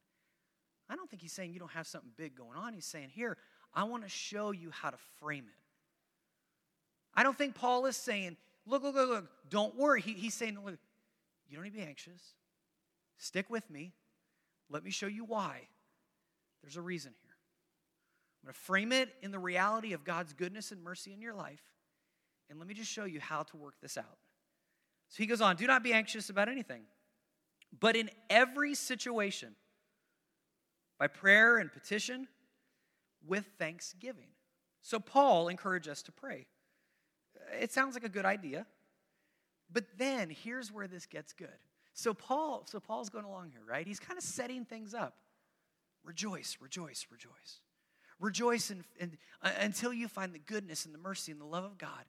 I 0.88 0.96
don't 0.96 1.09
think 1.09 1.22
he's 1.22 1.33
saying 1.33 1.53
you 1.53 1.59
don't 1.59 1.72
have 1.72 1.87
something 1.87 2.11
big 2.16 2.35
going 2.35 2.57
on. 2.57 2.72
He's 2.72 2.87
saying, 2.87 3.11
here, 3.14 3.37
I 3.74 3.85
want 3.85 4.05
to 4.05 4.09
show 4.09 4.51
you 4.53 4.70
how 4.70 4.90
to 4.90 4.96
frame 5.20 5.44
it. 5.46 5.61
I 7.14 7.22
don't 7.22 7.37
think 7.37 7.55
Paul 7.55 7.87
is 7.87 7.96
saying, 7.96 8.37
look, 8.66 8.83
look, 8.83 8.94
look, 8.94 9.09
look, 9.09 9.27
don't 9.51 9.77
worry. 9.77 10.01
He, 10.01 10.12
he's 10.12 10.35
saying, 10.35 10.59
look, 10.64 10.79
you 11.48 11.57
don't 11.57 11.64
need 11.64 11.72
to 11.72 11.79
be 11.79 11.85
anxious. 11.85 12.35
Stick 13.18 13.51
with 13.51 13.68
me. 13.70 13.92
Let 14.70 14.85
me 14.85 14.90
show 14.90 15.07
you 15.07 15.24
why. 15.24 15.61
There's 16.62 16.77
a 16.77 16.83
reason 16.83 17.12
here. 17.22 17.35
I'm 18.42 18.46
going 18.46 18.55
to 18.55 18.61
frame 18.61 18.92
it 18.92 19.11
in 19.22 19.31
the 19.31 19.38
reality 19.38 19.92
of 19.92 20.05
God's 20.05 20.33
goodness 20.33 20.70
and 20.70 20.83
mercy 20.83 21.12
in 21.12 21.20
your 21.20 21.35
life. 21.35 21.62
And 22.51 22.59
let 22.59 22.68
me 22.68 22.74
just 22.74 22.90
show 22.90 23.05
you 23.05 23.20
how 23.20 23.42
to 23.42 23.57
work 23.57 23.74
this 23.83 23.98
out. 23.98 24.18
So 25.09 25.18
he 25.18 25.27
goes 25.27 25.40
on, 25.40 25.57
do 25.57 25.66
not 25.66 25.83
be 25.83 25.92
anxious 25.92 26.31
about 26.31 26.48
anything, 26.48 26.83
but 27.79 27.96
in 27.96 28.11
every 28.31 28.74
situation, 28.74 29.55
by 30.98 31.06
prayer 31.06 31.58
and 31.58 31.72
petition, 31.72 32.28
with 33.26 33.46
thanksgiving. 33.58 34.28
So 34.82 34.98
Paul 34.98 35.48
encouraged 35.48 35.88
us 35.88 36.02
to 36.02 36.12
pray. 36.12 36.46
It 37.61 37.72
sounds 37.72 37.94
like 37.94 38.04
a 38.04 38.08
good 38.08 38.24
idea, 38.24 38.66
but 39.72 39.84
then 39.96 40.30
here's 40.30 40.72
where 40.72 40.87
this 40.87 41.06
gets 41.06 41.32
good. 41.32 41.48
So 41.92 42.14
Paul, 42.14 42.64
so 42.66 42.80
Paul's 42.80 43.11
going 43.11 43.24
along 43.24 43.50
here, 43.50 43.62
right? 43.66 43.87
He's 43.87 44.00
kind 44.00 44.16
of 44.16 44.24
setting 44.24 44.64
things 44.64 44.94
up. 44.94 45.14
Rejoice, 46.04 46.56
rejoice, 46.61 47.06
rejoice. 47.11 47.61
Rejoice 48.20 48.70
in, 48.70 48.84
in, 48.98 49.18
uh, 49.42 49.50
until 49.61 49.92
you 49.92 50.08
find 50.08 50.34
the 50.34 50.38
goodness 50.40 50.84
and 50.84 50.94
the 50.94 50.98
mercy 50.98 51.32
and 51.32 51.40
the 51.40 51.44
love 51.44 51.64
of 51.64 51.78
God 51.78 52.04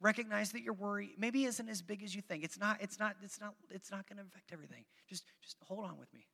recognize 0.00 0.52
that 0.52 0.62
your 0.62 0.74
worry 0.74 1.10
maybe 1.18 1.44
isn't 1.44 1.68
as 1.68 1.82
big 1.82 2.02
as 2.02 2.14
you 2.14 2.22
think 2.22 2.44
it's 2.44 2.58
not 2.58 2.78
it's 2.80 3.00
not 3.00 3.16
it's 3.22 3.40
not 3.40 3.54
it's 3.70 3.90
not 3.90 4.08
going 4.08 4.16
to 4.16 4.22
affect 4.22 4.52
everything 4.52 4.84
just 5.08 5.24
just 5.42 5.56
hold 5.64 5.84
on 5.84 5.98
with 5.98 6.12
me 6.14 6.26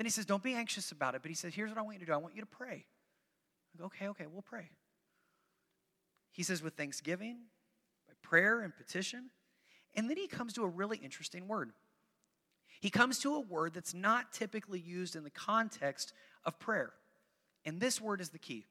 then 0.00 0.06
he 0.06 0.10
says 0.10 0.24
don't 0.24 0.42
be 0.42 0.54
anxious 0.54 0.92
about 0.92 1.14
it. 1.14 1.20
But 1.20 1.28
he 1.28 1.34
says 1.34 1.52
here's 1.54 1.68
what 1.68 1.78
i 1.78 1.82
want 1.82 1.96
you 1.96 2.00
to 2.00 2.06
do. 2.06 2.14
I 2.14 2.16
want 2.16 2.34
you 2.34 2.40
to 2.40 2.46
pray. 2.46 2.86
I 3.74 3.78
go, 3.78 3.84
okay 3.84 4.08
okay 4.08 4.24
we'll 4.32 4.40
pray. 4.40 4.70
He 6.32 6.42
says 6.42 6.62
with 6.62 6.72
thanksgiving 6.72 7.36
by 8.08 8.14
prayer 8.22 8.62
and 8.62 8.74
petition. 8.74 9.28
And 9.94 10.08
then 10.08 10.16
he 10.16 10.26
comes 10.26 10.54
to 10.54 10.62
a 10.62 10.68
really 10.68 10.96
interesting 10.96 11.48
word. 11.48 11.72
He 12.80 12.88
comes 12.88 13.18
to 13.18 13.34
a 13.34 13.40
word 13.40 13.74
that's 13.74 13.92
not 13.92 14.32
typically 14.32 14.80
used 14.80 15.16
in 15.16 15.22
the 15.22 15.30
context 15.30 16.14
of 16.46 16.58
prayer. 16.58 16.92
And 17.66 17.78
this 17.78 18.00
word 18.00 18.22
is 18.22 18.30
the 18.30 18.38
key. 18.38 18.64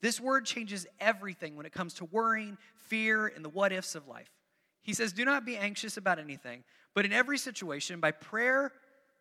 This 0.00 0.20
word 0.20 0.44
changes 0.44 0.86
everything 1.00 1.56
when 1.56 1.66
it 1.66 1.72
comes 1.72 1.94
to 1.94 2.04
worrying, 2.04 2.58
fear, 2.76 3.26
and 3.26 3.44
the 3.44 3.48
what 3.48 3.72
ifs 3.72 3.96
of 3.96 4.06
life. 4.06 4.30
He 4.82 4.92
says, 4.92 5.12
Do 5.12 5.24
not 5.24 5.44
be 5.44 5.56
anxious 5.56 5.96
about 5.96 6.20
anything, 6.20 6.62
but 6.94 7.04
in 7.04 7.12
every 7.12 7.38
situation, 7.38 7.98
by 7.98 8.12
prayer 8.12 8.70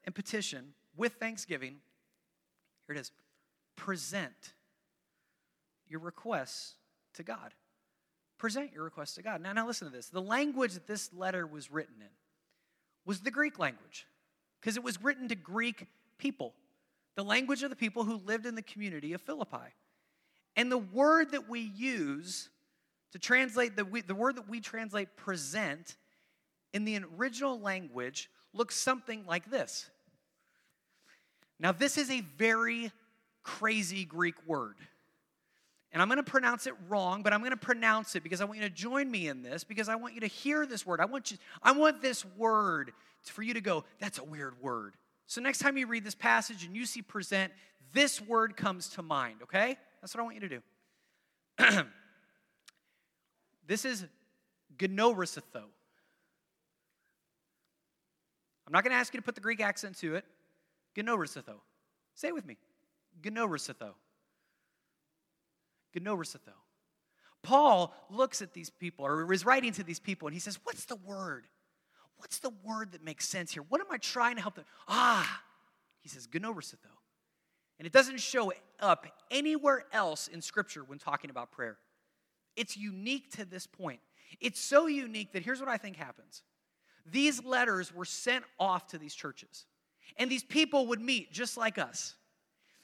and 0.03 0.13
petition, 0.13 0.75
with 0.97 1.13
thanksgiving, 1.13 1.77
here 2.87 2.95
it 2.95 2.99
is, 2.99 3.11
present 3.75 4.53
your 5.87 5.99
requests 5.99 6.75
to 7.15 7.23
God. 7.23 7.53
Present 8.37 8.71
your 8.73 8.83
requests 8.83 9.15
to 9.15 9.21
God. 9.21 9.41
Now, 9.41 9.53
now 9.53 9.65
listen 9.65 9.87
to 9.89 9.95
this. 9.95 10.09
The 10.09 10.21
language 10.21 10.73
that 10.73 10.87
this 10.87 11.13
letter 11.13 11.47
was 11.47 11.71
written 11.71 11.95
in 11.99 12.09
was 13.05 13.21
the 13.21 13.31
Greek 13.31 13.59
language, 13.59 14.07
because 14.59 14.77
it 14.77 14.83
was 14.83 15.01
written 15.01 15.27
to 15.29 15.35
Greek 15.35 15.87
people, 16.17 16.53
the 17.15 17.23
language 17.23 17.63
of 17.63 17.69
the 17.69 17.75
people 17.75 18.03
who 18.03 18.17
lived 18.17 18.45
in 18.45 18.55
the 18.55 18.61
community 18.61 19.13
of 19.13 19.21
Philippi. 19.21 19.73
And 20.55 20.71
the 20.71 20.77
word 20.77 21.31
that 21.31 21.49
we 21.49 21.59
use 21.59 22.49
to 23.11 23.19
translate, 23.19 23.75
the, 23.75 23.85
the 24.05 24.15
word 24.15 24.35
that 24.37 24.49
we 24.49 24.59
translate 24.59 25.15
present 25.15 25.95
in 26.73 26.83
the 26.83 26.99
original 27.17 27.59
language 27.59 28.29
looks 28.53 28.75
something 28.75 29.25
like 29.25 29.49
this. 29.49 29.89
Now, 31.59 31.71
this 31.71 31.97
is 31.97 32.09
a 32.11 32.21
very 32.21 32.91
crazy 33.43 34.05
Greek 34.05 34.35
word. 34.45 34.75
And 35.91 36.01
I'm 36.01 36.09
going 36.09 36.17
to 36.17 36.29
pronounce 36.29 36.67
it 36.67 36.73
wrong, 36.89 37.23
but 37.23 37.31
I'm 37.31 37.39
going 37.39 37.51
to 37.51 37.57
pronounce 37.57 38.15
it 38.15 38.23
because 38.23 38.41
I 38.41 38.45
want 38.45 38.59
you 38.59 38.65
to 38.65 38.73
join 38.73 39.09
me 39.09 39.29
in 39.29 39.43
this 39.43 39.63
because 39.63 39.87
I 39.87 39.95
want 39.95 40.13
you 40.13 40.21
to 40.21 40.27
hear 40.27 40.65
this 40.65 40.85
word. 40.85 40.99
I 40.99 41.05
want 41.05 41.31
you 41.31 41.37
I 41.63 41.71
want 41.71 42.01
this 42.01 42.25
word 42.37 42.91
for 43.23 43.43
you 43.43 43.53
to 43.53 43.61
go, 43.61 43.85
that's 43.99 44.19
a 44.19 44.23
weird 44.23 44.61
word. 44.61 44.95
So 45.27 45.41
next 45.41 45.59
time 45.59 45.77
you 45.77 45.87
read 45.87 46.03
this 46.03 46.15
passage 46.15 46.65
and 46.65 46.75
you 46.75 46.85
see 46.85 47.01
present, 47.01 47.51
this 47.93 48.21
word 48.21 48.57
comes 48.57 48.89
to 48.89 49.01
mind, 49.01 49.37
okay? 49.43 49.77
That's 50.01 50.13
what 50.13 50.21
I 50.21 50.23
want 50.23 50.35
you 50.35 50.41
to 50.41 50.61
do. 51.69 51.83
this 53.67 53.85
is 53.85 54.05
gnorisitho. 54.77 55.63
I'm 58.67 58.73
not 58.73 58.83
going 58.83 58.91
to 58.91 58.97
ask 58.97 59.13
you 59.13 59.19
to 59.19 59.23
put 59.23 59.35
the 59.35 59.41
Greek 59.41 59.61
accent 59.61 59.97
to 59.99 60.15
it. 60.15 60.25
Gnorisitho. 60.95 61.59
Say 62.13 62.29
it 62.29 62.33
with 62.33 62.45
me. 62.45 62.57
Gnorisitho. 63.21 63.93
Gnorisitho. 65.95 66.53
Paul 67.43 67.93
looks 68.09 68.41
at 68.41 68.53
these 68.53 68.69
people, 68.69 69.05
or 69.05 69.31
is 69.31 69.45
writing 69.45 69.71
to 69.73 69.83
these 69.83 69.99
people, 69.99 70.27
and 70.27 70.33
he 70.33 70.39
says, 70.39 70.59
What's 70.63 70.85
the 70.85 70.95
word? 70.95 71.45
What's 72.17 72.39
the 72.39 72.51
word 72.63 72.93
that 72.93 73.03
makes 73.03 73.27
sense 73.27 73.51
here? 73.51 73.63
What 73.67 73.81
am 73.81 73.87
I 73.91 73.97
trying 73.97 74.35
to 74.35 74.41
help 74.41 74.55
them? 74.55 74.65
Ah, 74.87 75.41
he 76.01 76.09
says, 76.09 76.27
Gnorisitho. 76.27 76.77
And 77.77 77.85
it 77.85 77.91
doesn't 77.91 78.19
show 78.19 78.53
up 78.79 79.05
anywhere 79.29 79.83
else 79.91 80.27
in 80.27 80.41
Scripture 80.41 80.83
when 80.83 80.97
talking 80.97 81.29
about 81.29 81.51
prayer. 81.51 81.77
It's 82.55 82.77
unique 82.77 83.31
to 83.31 83.45
this 83.45 83.67
point. 83.67 83.99
It's 84.39 84.59
so 84.59 84.87
unique 84.87 85.33
that 85.33 85.43
here's 85.43 85.59
what 85.59 85.69
I 85.69 85.77
think 85.77 85.97
happens 85.97 86.43
these 87.05 87.43
letters 87.43 87.93
were 87.93 88.05
sent 88.05 88.43
off 88.59 88.87
to 88.87 88.97
these 88.97 89.13
churches, 89.13 89.65
and 90.17 90.29
these 90.29 90.43
people 90.43 90.87
would 90.87 91.01
meet 91.01 91.31
just 91.31 91.57
like 91.57 91.77
us. 91.77 92.15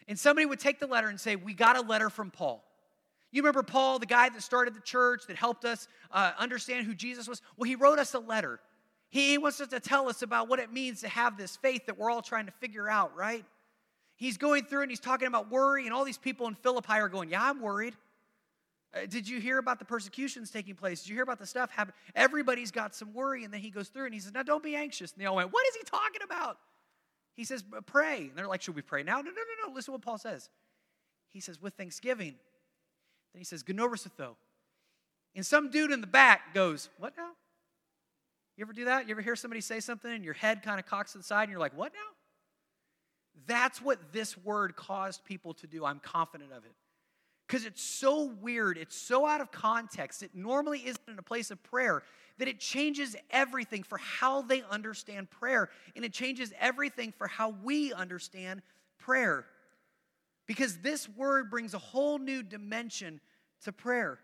And 0.08 0.18
somebody 0.20 0.46
would 0.46 0.60
take 0.60 0.80
the 0.80 0.88
letter 0.88 1.08
and 1.08 1.20
say, 1.20 1.36
We 1.36 1.54
got 1.54 1.78
a 1.78 1.82
letter 1.82 2.10
from 2.10 2.32
Paul. 2.32 2.64
You 3.32 3.42
remember 3.42 3.64
Paul, 3.64 4.00
the 4.00 4.06
guy 4.06 4.30
that 4.30 4.42
started 4.42 4.74
the 4.74 4.82
church, 4.82 5.24
that 5.28 5.38
helped 5.38 5.64
us 5.64 5.88
uh, 6.12 6.32
understand 6.38 6.86
who 6.86 6.94
Jesus 6.94 7.28
was? 7.28 7.42
Well, 7.56 7.68
he 7.68 7.76
wrote 7.76 7.98
us 7.98 8.14
a 8.14 8.20
letter. 8.20 8.60
He 9.10 9.38
wants 9.38 9.62
us 9.62 9.70
to 9.70 9.80
tell 9.80 10.10
us 10.10 10.22
about 10.22 10.50
what 10.50 10.60
it 10.60 10.72
means 10.72 11.02
to 11.02 11.10
have 11.10 11.38
this 11.38 11.56
faith 11.56 11.86
that 11.86 11.98
we're 11.98 12.10
all 12.10 12.22
trying 12.22 12.46
to 12.46 12.52
figure 12.54 12.90
out, 12.90 13.16
right? 13.16 13.46
he's 14.22 14.38
going 14.38 14.64
through 14.64 14.84
and 14.84 14.92
he's 14.92 15.00
talking 15.00 15.28
about 15.28 15.50
worry, 15.50 15.86
and 15.86 15.94
all 15.94 16.06
these 16.06 16.18
people 16.18 16.48
in 16.48 16.54
Philippi 16.54 16.94
are 16.94 17.10
going, 17.10 17.30
Yeah, 17.30 17.44
I'm 17.44 17.60
worried. 17.60 17.96
Uh, 18.94 19.06
did 19.08 19.28
you 19.28 19.40
hear 19.40 19.58
about 19.58 19.80
the 19.80 19.86
persecutions 19.86 20.52
taking 20.52 20.76
place? 20.76 21.02
Did 21.02 21.10
you 21.10 21.16
hear 21.16 21.24
about 21.24 21.40
the 21.40 21.46
stuff 21.46 21.72
happening? 21.72 21.96
Everybody's 22.14 22.72
got 22.72 22.94
some 22.94 23.14
worry, 23.14 23.44
and 23.44 23.54
then 23.54 23.62
he 23.62 23.70
goes 23.72 23.88
through 23.88 24.06
and 24.06 24.14
he 24.14 24.20
says, 24.20 24.34
Now 24.34 24.44
don't 24.44 24.64
be 24.64 24.76
anxious. 24.76 25.12
And 25.12 25.22
they 25.22 25.26
all 25.26 25.36
went, 25.36 25.52
What 25.52 25.66
is 25.70 25.76
he 25.76 25.84
talking 25.84 26.22
about? 26.24 26.58
He 27.36 27.44
says, 27.44 27.64
Pray. 27.86 28.28
And 28.28 28.32
they're 28.36 28.48
like, 28.48 28.62
Should 28.62 28.76
we 28.76 28.82
pray 28.82 29.04
now? 29.04 29.18
No, 29.18 29.24
no, 29.24 29.32
no, 29.32 29.68
no. 29.68 29.74
Listen 29.74 29.92
to 29.92 29.92
what 29.94 30.02
Paul 30.02 30.18
says. 30.18 30.50
he 31.30 31.40
says, 31.40 31.62
with 31.62 31.74
thanksgiving. 31.76 32.36
Then 33.34 33.40
he 33.40 33.46
says, 33.46 33.64
Gnorisotho. 33.64 34.36
And 35.36 35.46
some 35.46 35.70
dude 35.70 35.92
in 35.92 36.02
the 36.02 36.08
back 36.08 36.54
goes, 36.54 36.90
What 36.98 37.16
now? 37.18 37.32
You 38.58 38.66
ever 38.66 38.74
do 38.74 38.86
that? 38.86 39.08
You 39.08 39.12
ever 39.14 39.22
hear 39.22 39.36
somebody 39.36 39.62
say 39.62 39.80
something 39.80 40.12
and 40.12 40.24
your 40.24 40.34
head 40.34 40.62
kind 40.62 40.80
of 40.80 40.86
cocks 40.86 41.14
to 41.14 41.18
the 41.18 41.24
side 41.24 41.44
and 41.44 41.52
you're 41.52 41.60
like, 41.60 41.78
What 41.78 41.94
now? 41.94 42.00
That's 43.48 43.82
what 43.82 44.12
this 44.12 44.38
word 44.38 44.76
caused 44.76 45.24
people 45.26 45.54
to 45.56 45.68
do. 45.68 45.86
I'm 45.86 46.00
confident 46.00 46.52
of 46.52 46.66
it. 46.66 46.74
Because 47.52 47.66
it's 47.66 47.84
so 47.84 48.32
weird, 48.40 48.78
it's 48.78 48.96
so 48.96 49.26
out 49.26 49.42
of 49.42 49.52
context, 49.52 50.24
it 50.24 50.34
normally 50.34 50.80
isn't 50.86 51.10
in 51.10 51.20
a 51.20 51.22
place 51.22 51.52
of 51.52 51.62
prayer 51.62 52.02
that 52.38 52.48
it 52.48 52.62
changes 52.62 53.14
everything 53.30 53.84
for 53.84 53.98
how 53.98 54.42
they 54.42 54.64
understand 54.72 55.30
prayer. 55.30 55.70
And 55.94 56.06
it 56.06 56.14
changes 56.14 56.54
everything 56.58 57.12
for 57.18 57.28
how 57.28 57.54
we 57.62 57.92
understand 57.92 58.62
prayer. 59.00 59.46
Because 60.48 60.78
this 60.78 61.10
word 61.10 61.50
brings 61.50 61.74
a 61.74 61.78
whole 61.78 62.20
new 62.20 62.42
dimension 62.42 63.20
to 63.66 63.74
prayer. 63.74 64.20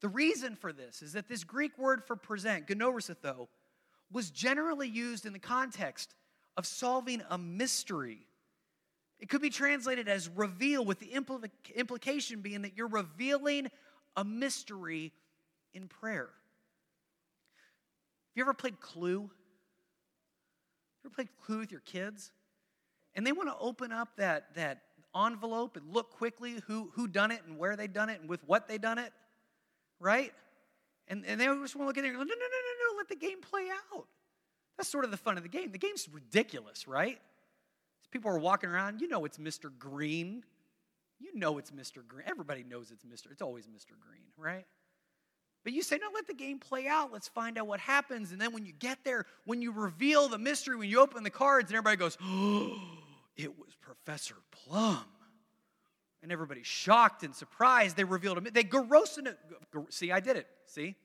The 0.00 0.08
reason 0.08 0.56
for 0.56 0.72
this 0.72 1.00
is 1.00 1.12
that 1.12 1.28
this 1.28 1.44
Greek 1.44 1.78
word 1.78 2.02
for 2.04 2.16
present, 2.16 2.66
gnorisotho, 2.66 3.46
was 4.10 4.32
generally 4.32 4.88
used 4.88 5.26
in 5.26 5.32
the 5.32 5.38
context 5.38 6.16
of 6.56 6.66
solving 6.66 7.22
a 7.30 7.38
mystery. 7.38 8.26
It 9.22 9.30
could 9.30 9.40
be 9.40 9.48
translated 9.48 10.06
as 10.06 10.28
reveal, 10.28 10.84
with 10.84 10.98
the 10.98 11.06
impl- 11.06 11.48
implication 11.74 12.42
being 12.42 12.60
that 12.62 12.76
you're 12.76 12.88
revealing 12.88 13.68
a 14.16 14.24
mystery 14.24 15.12
in 15.72 15.88
prayer. 15.88 16.28
Have 18.28 18.36
you 18.36 18.42
ever 18.42 18.52
played 18.52 18.80
Clue? 18.80 19.20
You 19.20 19.30
ever 21.06 21.14
played 21.14 21.28
Clue 21.42 21.60
with 21.60 21.70
your 21.70 21.80
kids? 21.80 22.32
And 23.14 23.26
they 23.26 23.32
want 23.32 23.48
to 23.48 23.56
open 23.58 23.92
up 23.92 24.10
that, 24.16 24.54
that 24.56 24.82
envelope 25.16 25.78
and 25.78 25.94
look 25.94 26.10
quickly 26.10 26.56
who, 26.66 26.90
who 26.94 27.08
done 27.08 27.30
it 27.30 27.40
and 27.46 27.56
where 27.56 27.76
they 27.76 27.86
done 27.86 28.10
it 28.10 28.20
and 28.20 28.28
with 28.28 28.42
what 28.46 28.68
they 28.68 28.76
done 28.76 28.98
it 28.98 29.12
right? 30.02 30.32
And, 31.08 31.24
and 31.26 31.40
they 31.40 31.46
just 31.46 31.76
want 31.76 31.84
to 31.84 31.86
look 31.86 31.98
at 31.98 32.04
it 32.04 32.08
and 32.08 32.16
go, 32.16 32.22
no, 32.22 32.26
no, 32.26 32.34
no, 32.34 32.34
no, 32.34 32.92
no, 32.92 32.98
let 32.98 33.08
the 33.08 33.16
game 33.16 33.40
play 33.40 33.68
out. 33.92 34.06
That's 34.76 34.88
sort 34.88 35.04
of 35.04 35.10
the 35.10 35.16
fun 35.16 35.36
of 35.36 35.42
the 35.42 35.48
game. 35.48 35.70
The 35.70 35.78
game's 35.78 36.08
ridiculous, 36.12 36.86
right? 36.88 37.18
People 38.12 38.30
are 38.30 38.38
walking 38.38 38.70
around, 38.70 39.00
you 39.00 39.08
know 39.08 39.24
it's 39.24 39.38
Mr. 39.38 39.70
Green. 39.76 40.44
You 41.18 41.30
know 41.34 41.58
it's 41.58 41.70
Mr. 41.70 42.06
Green. 42.06 42.24
Everybody 42.28 42.62
knows 42.62 42.90
it's 42.90 43.04
Mr. 43.04 43.32
It's 43.32 43.42
always 43.42 43.66
Mr. 43.66 43.98
Green, 43.98 44.22
right? 44.36 44.66
But 45.64 45.72
you 45.72 45.82
say, 45.82 45.98
no, 45.98 46.08
let 46.12 46.26
the 46.26 46.34
game 46.34 46.58
play 46.58 46.88
out. 46.88 47.12
Let's 47.12 47.28
find 47.28 47.56
out 47.56 47.66
what 47.66 47.80
happens. 47.80 48.32
And 48.32 48.40
then 48.40 48.52
when 48.52 48.66
you 48.66 48.72
get 48.72 48.98
there, 49.04 49.26
when 49.44 49.62
you 49.62 49.72
reveal 49.72 50.28
the 50.28 50.38
mystery, 50.38 50.76
when 50.76 50.88
you 50.88 51.00
open 51.00 51.22
the 51.22 51.30
cards, 51.30 51.70
and 51.70 51.76
everybody 51.76 51.96
goes, 51.96 52.18
oh, 52.20 52.80
it 53.36 53.56
was 53.58 53.74
Professor 53.80 54.34
Plum 54.50 55.04
and 56.22 56.30
everybody's 56.30 56.66
shocked 56.66 57.22
and 57.22 57.34
surprised. 57.34 57.96
They 57.96 58.04
revealed 58.04 58.38
him. 58.38 58.48
They 58.52 58.64
garosed 58.64 59.26
See, 59.90 60.12
I 60.12 60.20
did 60.20 60.36
it. 60.36 60.46
See? 60.66 60.96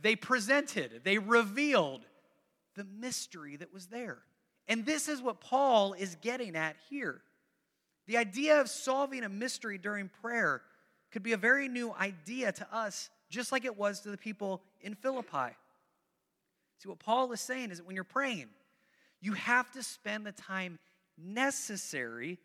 They 0.00 0.16
presented, 0.16 1.02
they 1.04 1.18
revealed 1.18 2.06
the 2.74 2.84
mystery 2.84 3.56
that 3.56 3.72
was 3.72 3.86
there. 3.86 4.18
And 4.70 4.86
this 4.86 5.08
is 5.08 5.20
what 5.20 5.40
Paul 5.40 5.94
is 5.94 6.16
getting 6.22 6.54
at 6.54 6.76
here. 6.88 7.20
The 8.06 8.16
idea 8.16 8.60
of 8.60 8.70
solving 8.70 9.24
a 9.24 9.28
mystery 9.28 9.78
during 9.78 10.08
prayer 10.22 10.62
could 11.10 11.24
be 11.24 11.32
a 11.32 11.36
very 11.36 11.68
new 11.68 11.92
idea 11.92 12.52
to 12.52 12.74
us, 12.74 13.10
just 13.28 13.50
like 13.50 13.64
it 13.64 13.76
was 13.76 13.98
to 14.00 14.12
the 14.12 14.16
people 14.16 14.62
in 14.80 14.94
Philippi. 14.94 15.56
See, 16.78 16.88
what 16.88 17.00
Paul 17.00 17.32
is 17.32 17.40
saying 17.40 17.72
is 17.72 17.78
that 17.78 17.86
when 17.86 17.96
you're 17.96 18.04
praying, 18.04 18.46
you 19.20 19.32
have 19.32 19.70
to 19.72 19.82
spend 19.82 20.24
the 20.24 20.32
time 20.32 20.78
necessary 21.18 22.38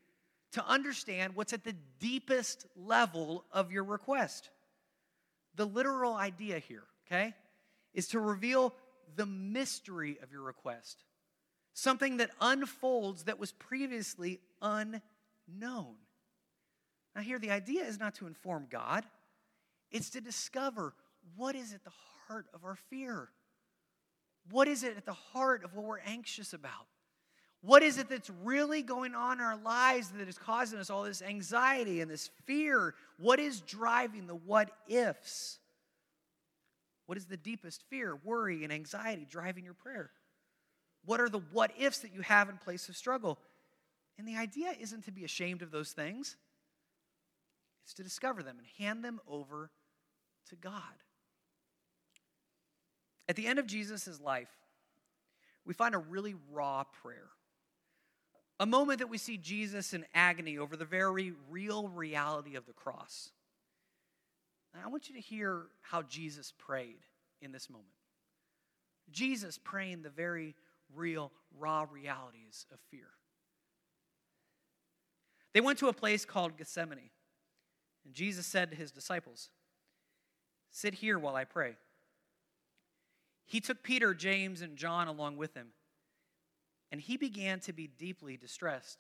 to 0.54 0.68
understand 0.68 1.36
what's 1.36 1.54
at 1.54 1.64
the 1.64 1.76
deepest 2.00 2.66
level 2.76 3.46
of 3.52 3.72
your 3.72 3.84
request. 3.84 4.50
The 5.58 5.66
literal 5.66 6.16
idea 6.16 6.58
here, 6.58 6.86
okay, 7.06 7.36
is 7.94 8.08
to 8.10 8.20
reveal 8.20 8.74
the 9.16 9.28
mystery 9.28 10.18
of 10.24 10.32
your 10.32 10.42
request, 10.42 11.04
something 11.76 12.18
that 12.18 12.32
unfolds 12.42 13.26
that 13.26 13.38
was 13.38 13.52
previously 13.52 14.40
unknown. 14.62 15.96
Now, 17.16 17.22
here, 17.22 17.38
the 17.38 17.52
idea 17.52 17.84
is 17.84 18.00
not 18.00 18.16
to 18.16 18.28
inform 18.28 18.68
God, 18.72 19.06
it's 19.92 20.10
to 20.12 20.22
discover 20.22 20.94
what 21.36 21.56
is 21.56 21.74
at 21.74 21.84
the 21.84 21.92
heart 22.28 22.48
of 22.54 22.64
our 22.64 22.76
fear. 22.90 23.30
What 24.50 24.68
is 24.68 24.84
it 24.84 24.96
at 24.98 25.06
the 25.06 25.14
heart 25.14 25.64
of 25.64 25.74
what 25.74 25.86
we're 25.86 26.00
anxious 26.00 26.54
about? 26.54 26.88
What 27.62 27.82
is 27.82 27.98
it 27.98 28.10
that's 28.10 28.30
really 28.44 28.84
going 28.84 29.16
on 29.16 29.40
in 29.40 29.44
our 29.44 29.58
lives 29.58 30.10
that 30.10 30.28
is 30.28 30.38
causing 30.38 30.78
us 30.78 30.92
all 30.92 31.04
this 31.04 31.22
anxiety 31.22 32.00
and 32.00 32.10
this 32.10 32.30
fear? 32.46 32.94
What 33.18 33.40
is 33.40 33.62
driving 33.62 34.28
the 34.28 34.36
what 34.36 34.70
ifs? 34.88 35.58
What 37.08 37.18
is 37.18 37.26
the 37.26 37.38
deepest 37.38 37.84
fear, 37.90 38.18
worry, 38.24 38.64
and 38.64 38.72
anxiety 38.72 39.26
driving 39.28 39.64
your 39.64 39.74
prayer? 39.74 40.12
What 41.06 41.22
are 41.22 41.30
the 41.30 41.42
what 41.52 41.72
ifs 41.78 42.00
that 42.00 42.14
you 42.14 42.22
have 42.22 42.50
in 42.50 42.58
place 42.58 42.90
of 42.90 42.96
struggle? 42.96 43.40
And 44.18 44.28
the 44.28 44.38
idea 44.38 44.74
isn't 44.80 45.06
to 45.06 45.12
be 45.12 45.24
ashamed 45.24 45.62
of 45.62 45.72
those 45.72 45.92
things, 45.92 46.38
it's 47.84 47.94
to 47.96 48.04
discover 48.04 48.42
them 48.42 48.58
and 48.58 48.68
hand 48.78 49.04
them 49.04 49.20
over 49.28 49.70
to 50.50 50.56
God. 50.56 50.82
At 53.28 53.36
the 53.36 53.48
end 53.48 53.60
of 53.60 53.66
Jesus' 53.66 54.20
life, 54.22 54.50
we 55.66 55.74
find 55.74 55.96
a 55.96 56.00
really 56.00 56.36
raw 56.52 56.84
prayer. 56.84 57.30
A 58.60 58.66
moment 58.66 59.00
that 59.00 59.10
we 59.10 59.18
see 59.18 59.38
Jesus 59.38 59.94
in 59.94 60.06
agony 60.14 60.58
over 60.58 60.78
the 60.78 60.86
very 60.86 61.34
real 61.50 61.88
reality 61.90 62.56
of 62.56 62.66
the 62.66 62.74
cross. 62.74 63.32
And 64.74 64.84
I 64.84 64.88
want 64.88 65.10
you 65.10 65.16
to 65.16 65.22
hear 65.22 65.64
how 65.82 66.04
Jesus 66.04 66.54
prayed 66.58 67.00
in 67.42 67.52
this 67.52 67.70
moment. 67.70 67.90
Jesus 69.12 69.60
praying 69.62 70.04
the 70.04 70.10
very 70.10 70.56
real, 70.94 71.32
raw 71.58 71.86
realities 71.90 72.66
of 72.72 72.80
fear. 72.92 73.08
They 75.54 75.62
went 75.62 75.80
to 75.80 75.88
a 75.88 75.94
place 75.94 76.26
called 76.26 76.58
Gethsemane, 76.58 77.12
and 78.04 78.14
Jesus 78.14 78.46
said 78.46 78.70
to 78.72 78.76
his 78.76 78.92
disciples, 78.92 79.50
Sit 80.72 80.96
here 80.96 81.18
while 81.18 81.36
I 81.36 81.46
pray. 81.46 81.76
He 83.46 83.62
took 83.62 83.84
Peter, 83.84 84.14
James, 84.14 84.62
and 84.62 84.76
John 84.76 85.08
along 85.08 85.38
with 85.38 85.54
him 85.54 85.68
and 86.96 87.02
he 87.02 87.18
began 87.18 87.60
to 87.60 87.74
be 87.74 87.88
deeply 87.88 88.38
distressed 88.38 89.00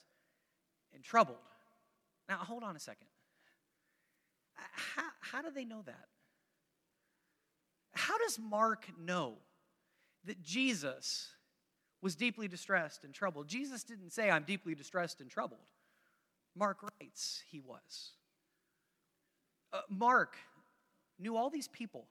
and 0.93 1.01
troubled. 1.01 1.37
Now, 2.27 2.37
hold 2.39 2.61
on 2.61 2.75
a 2.75 2.79
second. 2.79 3.07
How, 4.53 5.03
how 5.21 5.41
do 5.41 5.49
they 5.49 5.65
know 5.65 5.81
that? 5.85 6.07
How 7.93 8.17
does 8.17 8.37
Mark 8.37 8.87
know 8.99 9.35
that 10.25 10.41
Jesus 10.41 11.29
was 12.01 12.15
deeply 12.15 12.47
distressed 12.47 13.03
and 13.03 13.13
troubled? 13.13 13.47
Jesus 13.47 13.83
didn't 13.83 14.11
say, 14.11 14.29
I'm 14.29 14.43
deeply 14.43 14.75
distressed 14.75 15.21
and 15.21 15.29
troubled. 15.29 15.67
Mark 16.55 16.77
writes 16.83 17.43
he 17.49 17.59
was. 17.59 18.11
Uh, 19.73 19.81
Mark 19.89 20.37
knew 21.19 21.35
all 21.35 21.49
these 21.49 21.67
people 21.67 22.07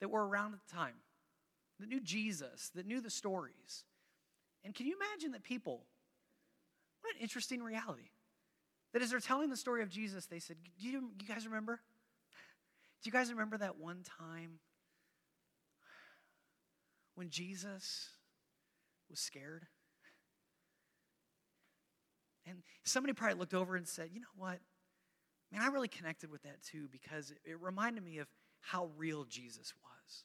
that 0.00 0.08
were 0.08 0.26
around 0.26 0.54
at 0.54 0.60
the 0.66 0.74
time, 0.74 0.94
that 1.78 1.88
knew 1.88 2.00
Jesus, 2.00 2.70
that 2.74 2.86
knew 2.86 3.00
the 3.00 3.10
stories. 3.10 3.84
And 4.64 4.74
can 4.74 4.86
you 4.86 4.96
imagine 4.96 5.32
that 5.32 5.42
people, 5.42 5.84
what 7.02 7.14
an 7.14 7.20
interesting 7.20 7.62
reality, 7.62 8.10
that 8.92 9.02
as 9.02 9.10
they're 9.10 9.20
telling 9.20 9.50
the 9.50 9.56
story 9.56 9.82
of 9.82 9.88
Jesus, 9.88 10.26
they 10.26 10.38
said, 10.38 10.56
Do 10.62 10.88
you, 10.88 11.10
you 11.20 11.26
guys 11.26 11.46
remember? 11.46 11.80
Do 13.02 13.08
you 13.08 13.12
guys 13.12 13.30
remember 13.30 13.58
that 13.58 13.78
one 13.78 14.02
time 14.18 14.60
when 17.14 17.30
Jesus 17.30 18.08
was 19.12 19.20
scared? 19.20 19.66
And 22.44 22.64
somebody 22.82 23.12
probably 23.12 23.38
looked 23.38 23.54
over 23.54 23.76
and 23.76 23.86
said, 23.86 24.08
You 24.12 24.20
know 24.20 24.26
what? 24.36 24.58
Man, 25.52 25.62
I 25.62 25.68
really 25.68 25.86
connected 25.86 26.30
with 26.30 26.42
that 26.42 26.62
too 26.62 26.88
because 26.90 27.30
it, 27.30 27.60
reminded 27.60 28.02
me 28.02 28.18
of 28.18 28.26
how 28.60 28.88
real 28.96 29.24
Jesus 29.24 29.72
was. 29.82 30.24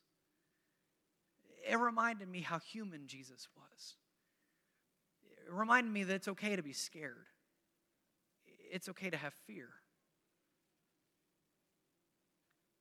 It 1.70 1.76
reminded 1.76 2.28
me 2.28 2.42
how 2.42 2.58
human 2.60 3.08
Jesus 3.08 3.48
was 3.56 3.98
it 5.48 5.54
reminded 5.54 5.92
me 5.92 6.04
that 6.04 6.14
it's 6.14 6.28
okay 6.28 6.56
to 6.56 6.64
be 6.64 6.74
scared, 6.74 7.28
it's 8.72 8.90
okay 8.90 9.10
to 9.10 9.18
have 9.18 9.34
fear. 9.46 9.70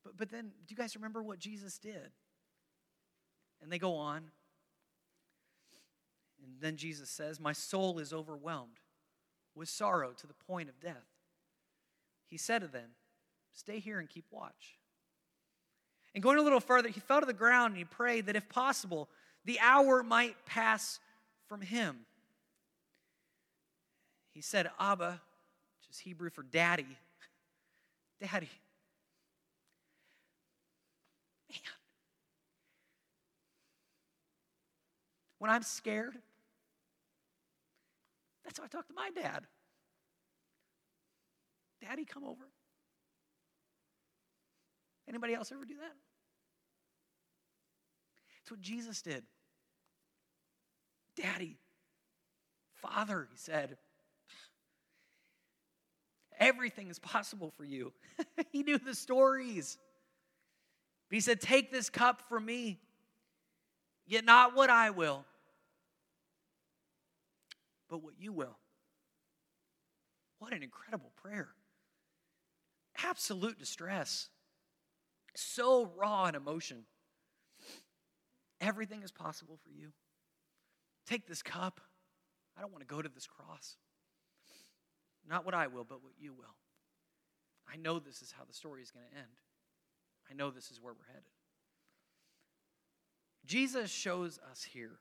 But, 0.05 0.17
but 0.17 0.31
then, 0.31 0.51
do 0.67 0.73
you 0.73 0.77
guys 0.77 0.97
remember 0.97 1.23
what 1.23 1.39
Jesus 1.39 1.79
did? 1.79 2.11
And 3.63 3.73
they 3.73 3.79
go 3.79 3.95
on. 3.95 4.31
And 6.47 6.61
then 6.61 6.77
Jesus 6.77 7.11
says, 7.11 7.41
My 7.41 7.53
soul 7.53 7.99
is 7.99 8.13
overwhelmed 8.13 8.79
with 9.55 9.69
sorrow 9.69 10.13
to 10.13 10.27
the 10.27 10.35
point 10.47 10.69
of 10.69 10.81
death. 10.81 10.95
He 12.29 12.37
said 12.37 12.61
to 12.61 12.69
them, 12.69 12.91
Stay 13.53 13.81
here 13.81 13.99
and 13.99 14.09
keep 14.09 14.27
watch. 14.31 14.79
And 16.15 16.23
going 16.23 16.39
a 16.39 16.43
little 16.43 16.61
further, 16.61 16.89
he 16.89 17.01
fell 17.01 17.21
to 17.21 17.27
the 17.27 17.33
ground 17.33 17.73
and 17.73 17.79
he 17.79 17.85
prayed 17.85 18.27
that 18.27 18.37
if 18.37 18.49
possible, 18.49 19.09
the 19.45 19.59
hour 19.61 20.03
might 20.03 20.37
pass 20.47 21.01
from 21.47 21.61
him. 21.61 21.99
He 24.33 24.41
said, 24.41 24.71
Abba, 24.79 25.21
which 25.81 25.91
is 25.91 25.99
Hebrew 25.99 26.31
for 26.31 26.43
daddy. 26.43 26.87
Daddy. 28.21 28.49
Man. 31.51 31.59
When 35.39 35.51
I'm 35.51 35.63
scared, 35.63 36.17
that's 38.57 38.73
how 38.73 38.79
I 38.79 38.81
talk 38.81 38.89
to 38.89 38.95
my 38.95 39.11
dad. 39.21 39.47
Daddy, 41.83 42.05
come 42.05 42.25
over. 42.25 42.45
Anybody 45.09 45.35
else 45.35 45.53
ever 45.53 45.65
do 45.65 45.75
that? 45.75 45.93
It's 48.43 48.51
what 48.51 48.61
Jesus 48.61 49.03
did. 49.03 49.25
Daddy, 51.17 51.59
Father, 52.75 53.29
he 53.31 53.37
said, 53.37 53.77
everything 56.39 56.89
is 56.89 56.99
possible 56.99 57.53
for 57.57 57.65
you. 57.65 57.93
he 58.53 58.63
knew 58.63 58.79
the 58.79 58.95
stories. 58.95 59.79
But 61.09 61.17
he 61.17 61.21
said, 61.21 61.41
Take 61.41 61.73
this 61.73 61.89
cup 61.89 62.23
from 62.29 62.45
me, 62.45 62.81
yet 64.07 64.25
not 64.25 64.55
what 64.55 64.71
I 64.71 64.91
will, 64.91 65.25
but 67.89 68.03
what 68.03 68.15
you 68.19 68.33
will. 68.33 68.59
What 70.39 70.53
an 70.53 70.63
incredible 70.63 71.13
prayer. 71.17 71.49
Absolute 73.05 73.59
distress. 73.59 74.29
So 75.35 75.91
raw 75.97 76.27
in 76.27 76.35
emotion. 76.35 76.85
Everything 78.61 79.03
is 79.03 79.13
possible 79.13 79.59
for 79.63 79.71
you. 79.71 79.93
Take 81.07 81.27
this 81.27 81.43
cup. 81.43 81.81
I 82.57 82.63
don't 82.63 82.73
want 82.73 82.87
to 82.87 82.95
go 82.95 83.03
to 83.03 83.09
this 83.09 83.27
cross. 83.27 83.77
Not 85.29 85.45
what 85.45 85.55
I 85.55 85.67
will, 85.67 85.85
but 85.85 86.03
what 86.03 86.13
you 86.19 86.33
will. 86.33 86.57
I 87.73 87.77
know 87.77 87.99
this 87.99 88.23
is 88.23 88.33
how 88.33 88.45
the 88.45 88.55
story 88.55 88.83
is 88.83 88.91
going 88.91 89.07
to 89.11 89.17
end. 89.17 89.27
I 90.31 90.35
know 90.35 90.51
this 90.51 90.71
is 90.71 90.81
where 90.81 90.93
we're 90.93 91.13
headed. 91.13 91.31
Jesus 93.45 93.91
shows 93.91 94.39
us 94.51 94.65
here 94.65 94.99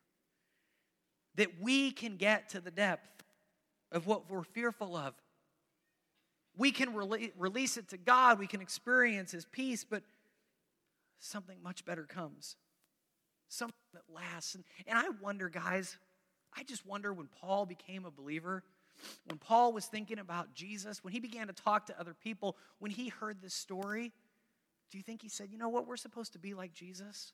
that 1.36 1.62
we 1.62 1.92
can 1.92 2.18
get 2.18 2.50
to 2.50 2.62
the 2.62 2.72
depth 2.72 3.24
of 3.92 4.08
what 4.08 4.30
we're 4.30 4.44
fearful 4.44 4.96
of. 4.96 5.14
We 6.58 6.72
can 6.72 6.94
rele- 6.94 7.32
release 7.38 7.78
it 7.78 7.90
to 7.90 7.98
God, 7.98 8.40
we 8.40 8.48
can 8.48 8.62
experience 8.62 9.32
His 9.32 9.46
peace, 9.46 9.84
but 9.84 10.04
something 11.20 11.58
much 11.62 11.86
better 11.86 12.04
comes. 12.04 12.56
Something 13.48 13.76
that 13.94 14.04
lasts. 14.14 14.56
And, 14.56 14.64
and 14.88 14.98
I 14.98 15.10
wonder, 15.22 15.50
guys, 15.50 15.98
I 16.56 16.64
just 16.64 16.86
wonder 16.86 17.14
when 17.14 17.28
Paul 17.42 17.66
became 17.66 18.06
a 18.06 18.12
believer, 18.12 18.64
when 19.26 19.38
Paul 19.38 19.74
was 19.74 19.86
thinking 19.86 20.20
about 20.20 20.54
Jesus, 20.54 21.04
when 21.04 21.14
he 21.14 21.20
began 21.20 21.48
to 21.48 21.54
talk 21.54 21.88
to 21.88 22.00
other 22.00 22.14
people, 22.14 22.56
when 22.80 22.92
he 22.92 23.10
heard 23.10 23.42
this 23.42 23.54
story, 23.54 24.14
do 24.92 24.98
you 24.98 25.04
think 25.04 25.22
he 25.22 25.30
said, 25.30 25.50
you 25.52 25.58
know 25.58 25.70
what, 25.70 25.88
we're 25.88 25.98
supposed 25.98 26.34
to 26.34 26.40
be 26.40 26.54
like 26.54 26.74
Jesus? 26.74 27.34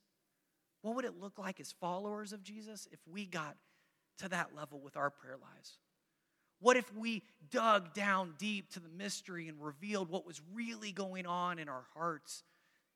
What 0.81 0.95
would 0.95 1.05
it 1.05 1.19
look 1.19 1.37
like 1.37 1.59
as 1.59 1.71
followers 1.71 2.33
of 2.33 2.43
Jesus 2.43 2.87
if 2.91 2.99
we 3.07 3.25
got 3.25 3.55
to 4.21 4.29
that 4.29 4.55
level 4.55 4.79
with 4.79 4.97
our 4.97 5.09
prayer 5.09 5.37
lives? 5.41 5.77
What 6.59 6.77
if 6.77 6.93
we 6.95 7.23
dug 7.49 7.93
down 7.93 8.35
deep 8.37 8.71
to 8.73 8.79
the 8.79 8.89
mystery 8.89 9.47
and 9.47 9.59
revealed 9.59 10.09
what 10.09 10.27
was 10.27 10.41
really 10.53 10.91
going 10.91 11.25
on 11.25 11.57
in 11.57 11.67
our 11.67 11.85
hearts? 11.95 12.43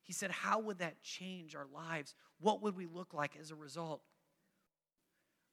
He 0.02 0.12
said, 0.12 0.30
How 0.30 0.60
would 0.60 0.78
that 0.78 1.02
change 1.02 1.56
our 1.56 1.66
lives? 1.74 2.14
What 2.40 2.62
would 2.62 2.76
we 2.76 2.86
look 2.86 3.12
like 3.12 3.32
as 3.40 3.50
a 3.50 3.56
result? 3.56 4.02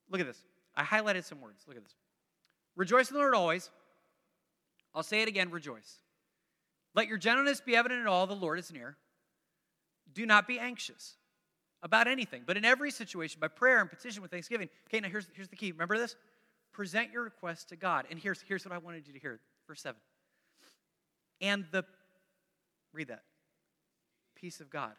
Look 0.10 0.22
at 0.22 0.28
this. 0.28 0.44
I 0.76 0.84
highlighted 0.84 1.24
some 1.24 1.42
words. 1.42 1.64
Look 1.68 1.76
at 1.76 1.84
this. 1.84 1.96
Rejoice 2.76 3.10
in 3.10 3.16
the 3.16 3.20
Lord 3.20 3.36
always. 3.36 3.72
I'll 4.94 5.04
say 5.04 5.24
it 5.24 5.28
again 5.28 5.50
rejoice. 5.50 5.98
Let 6.96 7.08
your 7.08 7.18
gentleness 7.18 7.62
be 7.62 7.76
evident 7.76 8.02
in 8.02 8.08
all, 8.08 8.28
the 8.28 8.36
Lord 8.36 8.60
is 8.60 8.72
near. 8.72 8.98
Do 10.14 10.28
not 10.28 10.48
be 10.48 10.60
anxious 10.60 11.16
about 11.84 12.08
anything, 12.08 12.44
but 12.48 12.58
in 12.58 12.66
every 12.66 12.90
situation, 12.90 13.40
by 13.40 13.50
prayer 13.50 13.80
and 13.82 13.90
petition 13.90 14.22
with 14.22 14.32
thanksgiving. 14.32 14.70
Okay, 14.88 15.02
now 15.02 15.10
here's, 15.10 15.28
here's 15.34 15.50
the 15.50 15.56
key. 15.56 15.72
Remember 15.72 15.98
this? 15.98 16.16
Present 16.72 17.12
your 17.12 17.24
request 17.24 17.70
to 17.70 17.76
God. 17.76 18.06
And 18.10 18.18
here's, 18.18 18.42
here's 18.48 18.66
what 18.66 18.74
I 18.74 18.80
wanted 18.80 19.06
you 19.06 19.14
to 19.14 19.20
hear. 19.20 19.40
Verse 19.68 19.82
7. 19.82 20.00
And 21.42 21.66
the, 21.72 21.84
read 22.94 23.10
that, 23.10 23.24
peace 24.36 24.62
of 24.62 24.70
God, 24.70 24.94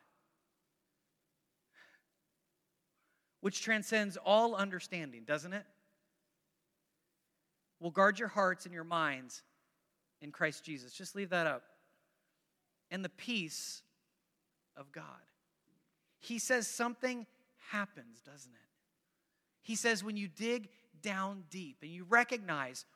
which 3.40 3.62
transcends 3.62 4.16
all 4.16 4.54
understanding, 4.54 5.22
doesn't 5.26 5.54
it? 5.54 5.64
Will 7.80 7.90
guard 7.90 8.18
your 8.18 8.28
hearts 8.28 8.66
and 8.66 8.74
your 8.74 8.84
minds 8.84 9.42
in 10.20 10.30
Christ 10.30 10.64
Jesus. 10.64 10.92
Just 10.92 11.16
leave 11.16 11.30
that 11.30 11.46
up 11.46 11.62
and 12.90 13.04
the 13.04 13.10
peace 13.10 13.82
of 14.76 14.92
God. 14.92 15.04
He 16.24 16.38
says 16.38 16.66
something 16.66 17.26
happens, 17.70 18.22
doesn't 18.24 18.50
it? 18.50 18.58
He 19.60 19.76
says 19.76 20.02
when 20.02 20.16
you 20.16 20.26
dig 20.26 20.70
down 21.02 21.44
deep 21.50 21.78
and 21.82 21.90
you 21.90 22.06
recognize 22.08 22.86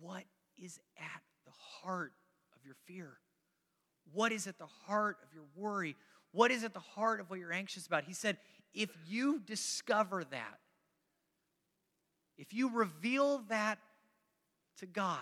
what 0.00 0.24
is 0.58 0.80
at 0.98 1.22
the 1.44 1.52
heart 1.52 2.12
of 2.56 2.64
your 2.66 2.74
fear, 2.86 3.12
what 4.12 4.32
is 4.32 4.48
at 4.48 4.58
the 4.58 4.66
heart 4.66 5.18
of 5.22 5.32
your 5.32 5.44
worry, 5.54 5.94
what 6.32 6.50
is 6.50 6.64
at 6.64 6.74
the 6.74 6.80
heart 6.80 7.20
of 7.20 7.30
what 7.30 7.38
you're 7.38 7.52
anxious 7.52 7.86
about. 7.86 8.02
He 8.02 8.14
said, 8.14 8.36
if 8.74 8.90
you 9.06 9.38
discover 9.38 10.24
that, 10.24 10.58
if 12.36 12.52
you 12.52 12.68
reveal 12.74 13.44
that 13.48 13.78
to 14.78 14.86
God, 14.86 15.18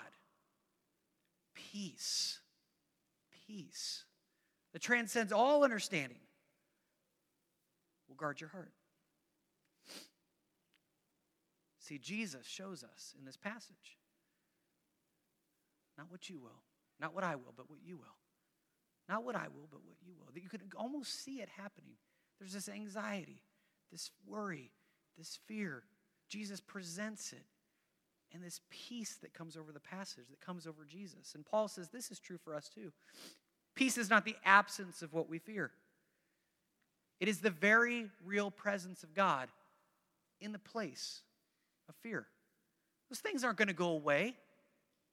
peace, 1.54 2.38
peace 3.46 4.04
that 4.72 4.80
transcends 4.80 5.30
all 5.30 5.62
understanding 5.62 6.20
will 8.10 8.16
guard 8.16 8.40
your 8.40 8.50
heart. 8.50 8.72
See, 11.78 11.98
Jesus 11.98 12.46
shows 12.46 12.84
us 12.84 13.14
in 13.18 13.24
this 13.24 13.38
passage 13.38 13.96
not 15.96 16.10
what 16.10 16.28
you 16.28 16.38
will, 16.38 16.62
not 16.98 17.14
what 17.14 17.24
I 17.24 17.36
will, 17.36 17.52
but 17.56 17.68
what 17.68 17.78
you 17.84 17.96
will. 17.96 18.16
Not 19.08 19.24
what 19.24 19.34
I 19.34 19.48
will, 19.48 19.68
but 19.70 19.80
what 19.84 19.96
you 20.06 20.14
will. 20.18 20.28
That 20.32 20.42
you 20.42 20.48
can 20.48 20.60
almost 20.76 21.24
see 21.24 21.40
it 21.40 21.48
happening. 21.56 21.94
There's 22.38 22.52
this 22.52 22.68
anxiety, 22.68 23.42
this 23.90 24.10
worry, 24.26 24.70
this 25.18 25.38
fear. 25.46 25.82
Jesus 26.28 26.60
presents 26.60 27.32
it 27.32 27.44
and 28.32 28.42
this 28.42 28.60
peace 28.70 29.18
that 29.20 29.34
comes 29.34 29.56
over 29.56 29.72
the 29.72 29.80
passage, 29.80 30.24
that 30.30 30.40
comes 30.40 30.66
over 30.66 30.86
Jesus. 30.88 31.34
And 31.34 31.44
Paul 31.44 31.68
says 31.68 31.88
this 31.88 32.10
is 32.10 32.20
true 32.20 32.38
for 32.38 32.54
us 32.54 32.68
too. 32.68 32.92
Peace 33.74 33.98
is 33.98 34.08
not 34.08 34.24
the 34.24 34.36
absence 34.44 35.02
of 35.02 35.12
what 35.12 35.28
we 35.28 35.38
fear, 35.38 35.72
it 37.20 37.28
is 37.28 37.40
the 37.40 37.50
very 37.50 38.06
real 38.24 38.50
presence 38.50 39.02
of 39.02 39.14
God 39.14 39.48
in 40.40 40.52
the 40.52 40.58
place 40.58 41.20
of 41.88 41.94
fear. 42.02 42.26
Those 43.10 43.18
things 43.18 43.44
aren't 43.44 43.58
going 43.58 43.68
to 43.68 43.74
go 43.74 43.90
away. 43.90 44.34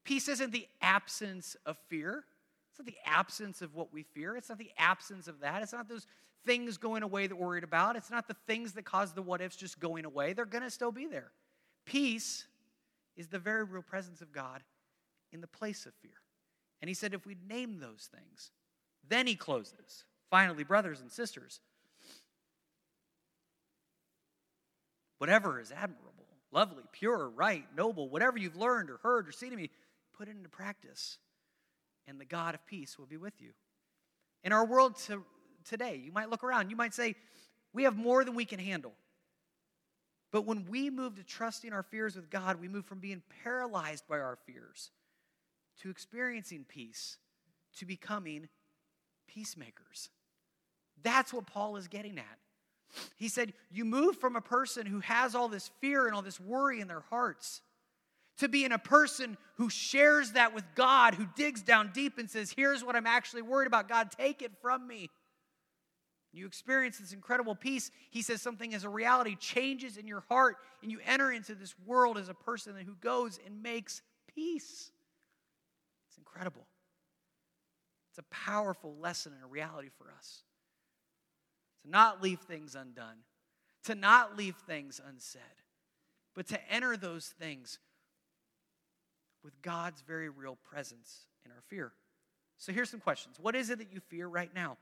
Peace 0.05 0.29
isn't 0.29 0.51
the 0.51 0.67
absence 0.81 1.57
of 1.65 1.77
fear. 1.89 2.23
It's 2.71 2.79
not 2.79 2.85
the 2.85 2.97
absence 3.05 3.61
of 3.61 3.75
what 3.75 3.91
we 3.91 4.03
fear. 4.03 4.37
It's 4.37 4.49
not 4.49 4.57
the 4.57 4.71
absence 4.77 5.27
of 5.27 5.41
that. 5.41 5.61
It's 5.61 5.73
not 5.73 5.89
those 5.89 6.07
things 6.45 6.77
going 6.77 7.03
away 7.03 7.27
that 7.27 7.35
we're 7.35 7.47
worried 7.47 7.63
about. 7.63 7.95
It's 7.95 8.11
not 8.11 8.27
the 8.27 8.35
things 8.45 8.73
that 8.73 8.85
cause 8.85 9.13
the 9.13 9.21
what 9.21 9.41
ifs 9.41 9.55
just 9.55 9.79
going 9.79 10.05
away. 10.05 10.33
They're 10.33 10.45
going 10.45 10.63
to 10.63 10.69
still 10.69 10.91
be 10.91 11.07
there. 11.07 11.31
Peace 11.85 12.45
is 13.17 13.27
the 13.27 13.39
very 13.39 13.63
real 13.63 13.81
presence 13.81 14.21
of 14.21 14.31
God 14.31 14.63
in 15.33 15.41
the 15.41 15.47
place 15.47 15.85
of 15.85 15.93
fear. 15.95 16.11
And 16.81 16.87
he 16.87 16.93
said, 16.93 17.13
if 17.13 17.25
we 17.25 17.35
name 17.49 17.79
those 17.79 18.09
things, 18.13 18.51
then 19.09 19.27
he 19.27 19.35
closes. 19.35 20.05
Finally, 20.29 20.63
brothers 20.63 21.01
and 21.01 21.11
sisters, 21.11 21.59
whatever 25.17 25.59
is 25.59 25.71
admirable, 25.71 26.13
lovely, 26.51 26.83
pure, 26.91 27.29
right, 27.29 27.65
noble, 27.75 28.09
whatever 28.09 28.37
you've 28.37 28.55
learned 28.55 28.89
or 28.89 28.97
heard 28.97 29.27
or 29.27 29.31
seen 29.31 29.53
of 29.53 29.59
me, 29.59 29.69
put 30.17 30.27
it 30.27 30.35
into 30.35 30.49
practice, 30.49 31.17
and 32.07 32.19
the 32.19 32.25
God 32.25 32.55
of 32.55 32.65
peace 32.65 32.97
will 32.97 33.05
be 33.05 33.17
with 33.17 33.41
you. 33.41 33.51
In 34.43 34.53
our 34.53 34.65
world 34.65 34.97
to, 35.07 35.23
today, 35.65 36.01
you 36.03 36.11
might 36.11 36.29
look 36.29 36.43
around, 36.43 36.69
you 36.69 36.75
might 36.75 36.93
say, 36.93 37.15
we 37.73 37.83
have 37.83 37.97
more 37.97 38.23
than 38.23 38.35
we 38.35 38.45
can 38.45 38.59
handle. 38.59 38.93
But 40.31 40.45
when 40.45 40.65
we 40.67 40.89
move 40.89 41.15
to 41.15 41.23
trusting 41.23 41.71
our 41.73 41.83
fears 41.83 42.15
with 42.15 42.29
God, 42.29 42.59
we 42.59 42.67
move 42.67 42.85
from 42.85 42.99
being 42.99 43.21
paralyzed 43.43 44.07
by 44.07 44.19
our 44.19 44.37
fears 44.45 44.91
to 45.81 45.89
experiencing 45.89 46.65
peace 46.67 47.17
to 47.77 47.85
becoming 47.85 48.49
peacemakers. 49.27 50.09
That's 51.03 51.31
what 51.31 51.45
Paul 51.45 51.77
is 51.77 51.87
getting 51.87 52.17
at. 52.17 52.39
He 53.17 53.27
said, 53.27 53.53
You 53.71 53.85
move 53.85 54.17
from 54.17 54.35
a 54.35 54.41
person 54.41 54.85
who 54.85 54.99
has 55.01 55.35
all 55.35 55.47
this 55.47 55.69
fear 55.81 56.05
and 56.05 56.15
all 56.15 56.21
this 56.21 56.39
worry 56.39 56.79
in 56.79 56.87
their 56.87 57.03
hearts 57.09 57.61
to 58.37 58.47
being 58.47 58.71
a 58.71 58.79
person 58.79 59.37
who 59.55 59.69
shares 59.69 60.33
that 60.33 60.53
with 60.53 60.63
God, 60.75 61.15
who 61.15 61.27
digs 61.35 61.61
down 61.61 61.91
deep 61.93 62.17
and 62.17 62.29
says, 62.29 62.51
Here's 62.55 62.83
what 62.83 62.95
I'm 62.95 63.07
actually 63.07 63.41
worried 63.41 63.67
about. 63.67 63.89
God, 63.89 64.11
take 64.11 64.41
it 64.41 64.51
from 64.61 64.87
me. 64.87 65.09
You 66.33 66.45
experience 66.45 66.99
this 66.99 67.13
incredible 67.13 67.55
peace. 67.55 67.89
He 68.11 68.21
says 68.21 68.41
something 68.41 68.73
as 68.73 68.83
a 68.83 68.89
reality 68.89 69.35
changes 69.35 69.97
in 69.97 70.07
your 70.07 70.23
heart, 70.29 70.57
and 70.83 70.91
you 70.91 70.99
enter 71.05 71.31
into 71.31 71.55
this 71.55 71.73
world 71.85 72.17
as 72.17 72.29
a 72.29 72.33
person 72.33 72.75
who 72.85 72.95
goes 72.95 73.39
and 73.45 73.63
makes 73.63 74.01
peace. 74.35 74.91
It's 76.07 76.17
incredible. 76.17 76.67
It's 78.11 78.19
a 78.19 78.35
powerful 78.35 78.95
lesson 78.99 79.33
and 79.33 79.43
a 79.43 79.47
reality 79.47 79.89
for 79.97 80.11
us. 80.15 80.43
Not 81.89 82.21
leave 82.21 82.39
things 82.39 82.75
undone, 82.75 83.17
to 83.85 83.95
not 83.95 84.37
leave 84.37 84.55
things 84.67 84.99
unsaid, 85.05 85.41
but 86.35 86.47
to 86.47 86.71
enter 86.71 86.97
those 86.97 87.27
things 87.39 87.79
with 89.43 89.61
God's 89.61 90.01
very 90.01 90.29
real 90.29 90.57
presence 90.69 91.27
in 91.45 91.51
our 91.51 91.61
fear. 91.67 91.93
So 92.57 92.73
here's 92.73 92.89
some 92.89 92.99
questions. 92.99 93.37
What 93.39 93.55
is 93.55 93.69
it 93.69 93.77
that 93.79 93.93
you 93.93 93.99
fear 93.99 94.27
right 94.27 94.53
now? 94.53 94.77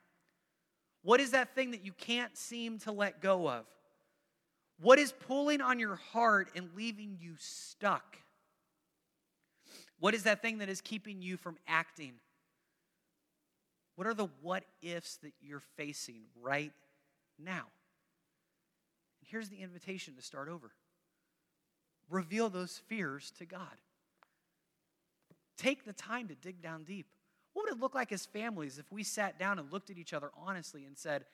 What 1.03 1.19
is 1.19 1.31
that 1.31 1.53
thing 1.53 1.71
that 1.71 1.85
you 1.85 1.91
can't 1.91 2.35
seem 2.35 2.79
to 2.79 2.91
let 2.91 3.21
go 3.21 3.47
of? 3.47 3.65
What 4.79 4.97
is 4.97 5.11
pulling 5.11 5.61
on 5.61 5.79
your 5.79 5.95
heart 5.95 6.49
and 6.55 6.69
leaving 6.75 7.17
you 7.19 7.35
stuck? 7.37 8.17
What 9.99 10.13
is 10.13 10.23
that 10.23 10.41
thing 10.41 10.57
that 10.57 10.69
is 10.69 10.81
keeping 10.81 11.21
you 11.21 11.37
from 11.37 11.57
acting? 11.67 12.13
What 13.95 14.07
are 14.07 14.13
the 14.13 14.27
what 14.41 14.63
ifs 14.81 15.17
that 15.17 15.33
you're 15.41 15.63
facing 15.77 16.23
right 16.41 16.73
now? 17.37 17.65
And 19.21 19.29
here's 19.29 19.49
the 19.49 19.61
invitation 19.61 20.15
to 20.15 20.21
start 20.21 20.49
over 20.49 20.71
reveal 22.09 22.49
those 22.49 22.81
fears 22.87 23.31
to 23.39 23.45
God. 23.45 23.77
Take 25.57 25.85
the 25.85 25.93
time 25.93 26.27
to 26.27 26.35
dig 26.35 26.61
down 26.61 26.83
deep. 26.83 27.07
What 27.53 27.65
would 27.65 27.73
it 27.73 27.79
look 27.79 27.95
like 27.95 28.11
as 28.11 28.25
families 28.25 28.77
if 28.77 28.91
we 28.91 29.03
sat 29.03 29.39
down 29.39 29.57
and 29.57 29.71
looked 29.71 29.89
at 29.89 29.97
each 29.97 30.13
other 30.13 30.29
honestly 30.45 30.85
and 30.85 30.97
said, 30.97 31.25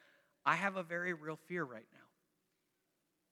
I 0.45 0.55
have 0.55 0.77
a 0.77 0.83
very 0.83 1.13
real 1.13 1.39
fear 1.47 1.63
right 1.63 1.87
now? 1.91 1.99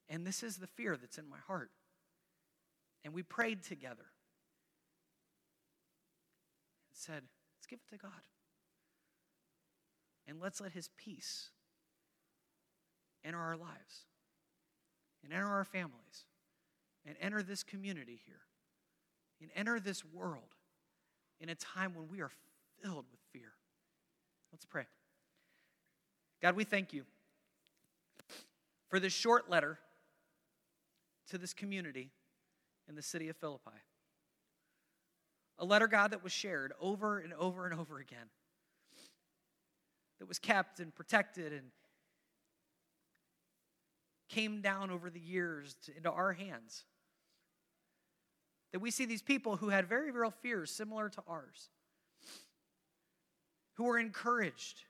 And 0.09 0.26
this 0.26 0.41
is 0.41 0.57
the 0.57 0.67
fear 0.67 0.97
that's 0.97 1.17
in 1.17 1.30
my 1.30 1.38
heart. 1.47 1.70
And 3.05 3.13
we 3.13 3.24
prayed 3.24 3.63
together 3.63 4.05
and 6.89 6.93
said, 6.93 7.24
let's 7.57 7.67
give 7.67 7.80
it 7.80 7.95
to 7.95 8.01
God. 8.01 8.11
And 10.28 10.39
let's 10.41 10.59
let 10.59 10.74
His 10.74 10.89
peace 10.97 11.49
enter 13.24 13.39
our 13.39 13.57
lives 13.57 14.05
and 15.24 15.34
enter 15.34 15.47
our 15.47 15.65
families 15.65 16.26
and 17.05 17.15
enter 17.22 17.41
this 17.41 17.63
community 17.63 18.20
here 18.26 18.41
and 19.41 19.49
enter 19.55 19.80
this 19.80 20.03
world 20.05 20.55
in 21.39 21.49
a 21.49 21.55
time 21.55 21.93
when 21.93 22.07
we 22.09 22.22
are 22.22 22.32
filled 22.82 23.05
with 23.11 23.20
fear. 23.32 23.51
Let's 24.51 24.65
pray. 24.65 24.86
God, 26.41 26.55
we 26.55 26.63
thank 26.63 26.93
you 26.93 27.03
for 28.89 28.99
this 28.99 29.13
short 29.13 29.49
letter 29.49 29.80
to 31.30 31.38
this 31.38 31.53
community 31.53 32.11
in 32.88 32.95
the 32.95 33.01
city 33.01 33.30
of 33.30 33.38
Philippi. 33.38 33.72
A 35.59 35.65
letter, 35.65 35.88
God, 35.88 36.11
that 36.11 36.24
was 36.24 36.32
shared 36.32 36.74
over 36.80 37.20
and 37.20 37.34
over 37.34 37.65
and 37.65 37.80
over 37.80 37.99
again, 37.99 38.30
that 40.20 40.28
was 40.28 40.39
kept 40.39 40.80
and 40.80 40.95
protected 40.95 41.51
and 41.53 41.72
came 44.30 44.61
down 44.61 44.91
over 44.91 45.09
the 45.09 45.19
years 45.19 45.75
to, 45.86 45.97
into 45.97 46.11
our 46.11 46.34
hands. 46.34 46.86
That 48.71 48.80
we 48.80 48.91
see 48.91 49.05
these 49.05 49.21
people 49.21 49.57
who 49.57 49.69
had 49.69 49.88
very 49.88 50.11
real 50.11 50.32
fears 50.32 50.71
similar 50.71 51.09
to 51.09 51.21
ours, 51.27 51.69
who 53.73 53.86
were 53.86 53.97
encouraged 53.97 54.84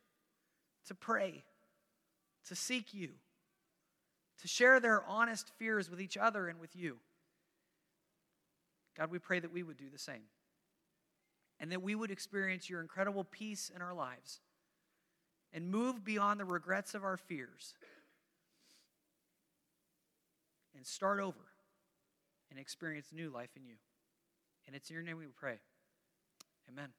to 0.88 0.94
pray, 0.94 1.44
to 2.48 2.56
seek 2.56 2.94
you 2.94 3.10
to 4.42 4.48
share 4.48 4.80
their 4.80 5.04
honest 5.06 5.52
fears 5.58 5.90
with 5.90 6.02
each 6.02 6.18
other 6.18 6.48
and 6.48 6.60
with 6.60 6.76
you. 6.76 6.98
God, 8.98 9.12
we 9.12 9.20
pray 9.20 9.40
that 9.40 9.54
we 9.54 9.64
would 9.64 9.78
do 9.78 9.90
the 9.92 10.00
same 10.00 10.24
and 11.60 11.72
that 11.72 11.82
we 11.82 11.96
would 11.96 12.12
experience 12.12 12.70
your 12.70 12.82
incredible 12.82 13.24
peace 13.24 13.70
in 13.74 13.82
our 13.82 13.94
lives 13.94 14.40
and 15.54 15.70
move 15.70 16.04
beyond 16.04 16.40
the 16.40 16.46
regrets 16.46 16.94
of 16.94 17.04
our 17.04 17.18
fears 17.18 17.74
and 20.76 20.86
start 20.86 21.20
over 21.20 21.52
and 22.50 22.60
experience 22.60 23.08
new 23.14 23.30
life 23.30 23.52
in 23.56 23.66
you. 23.66 23.76
And 24.68 24.76
it's 24.76 24.90
in 24.90 24.94
your 24.94 25.04
name 25.04 25.18
we 25.18 25.26
pray. 25.26 25.60
Amen. 26.70 26.90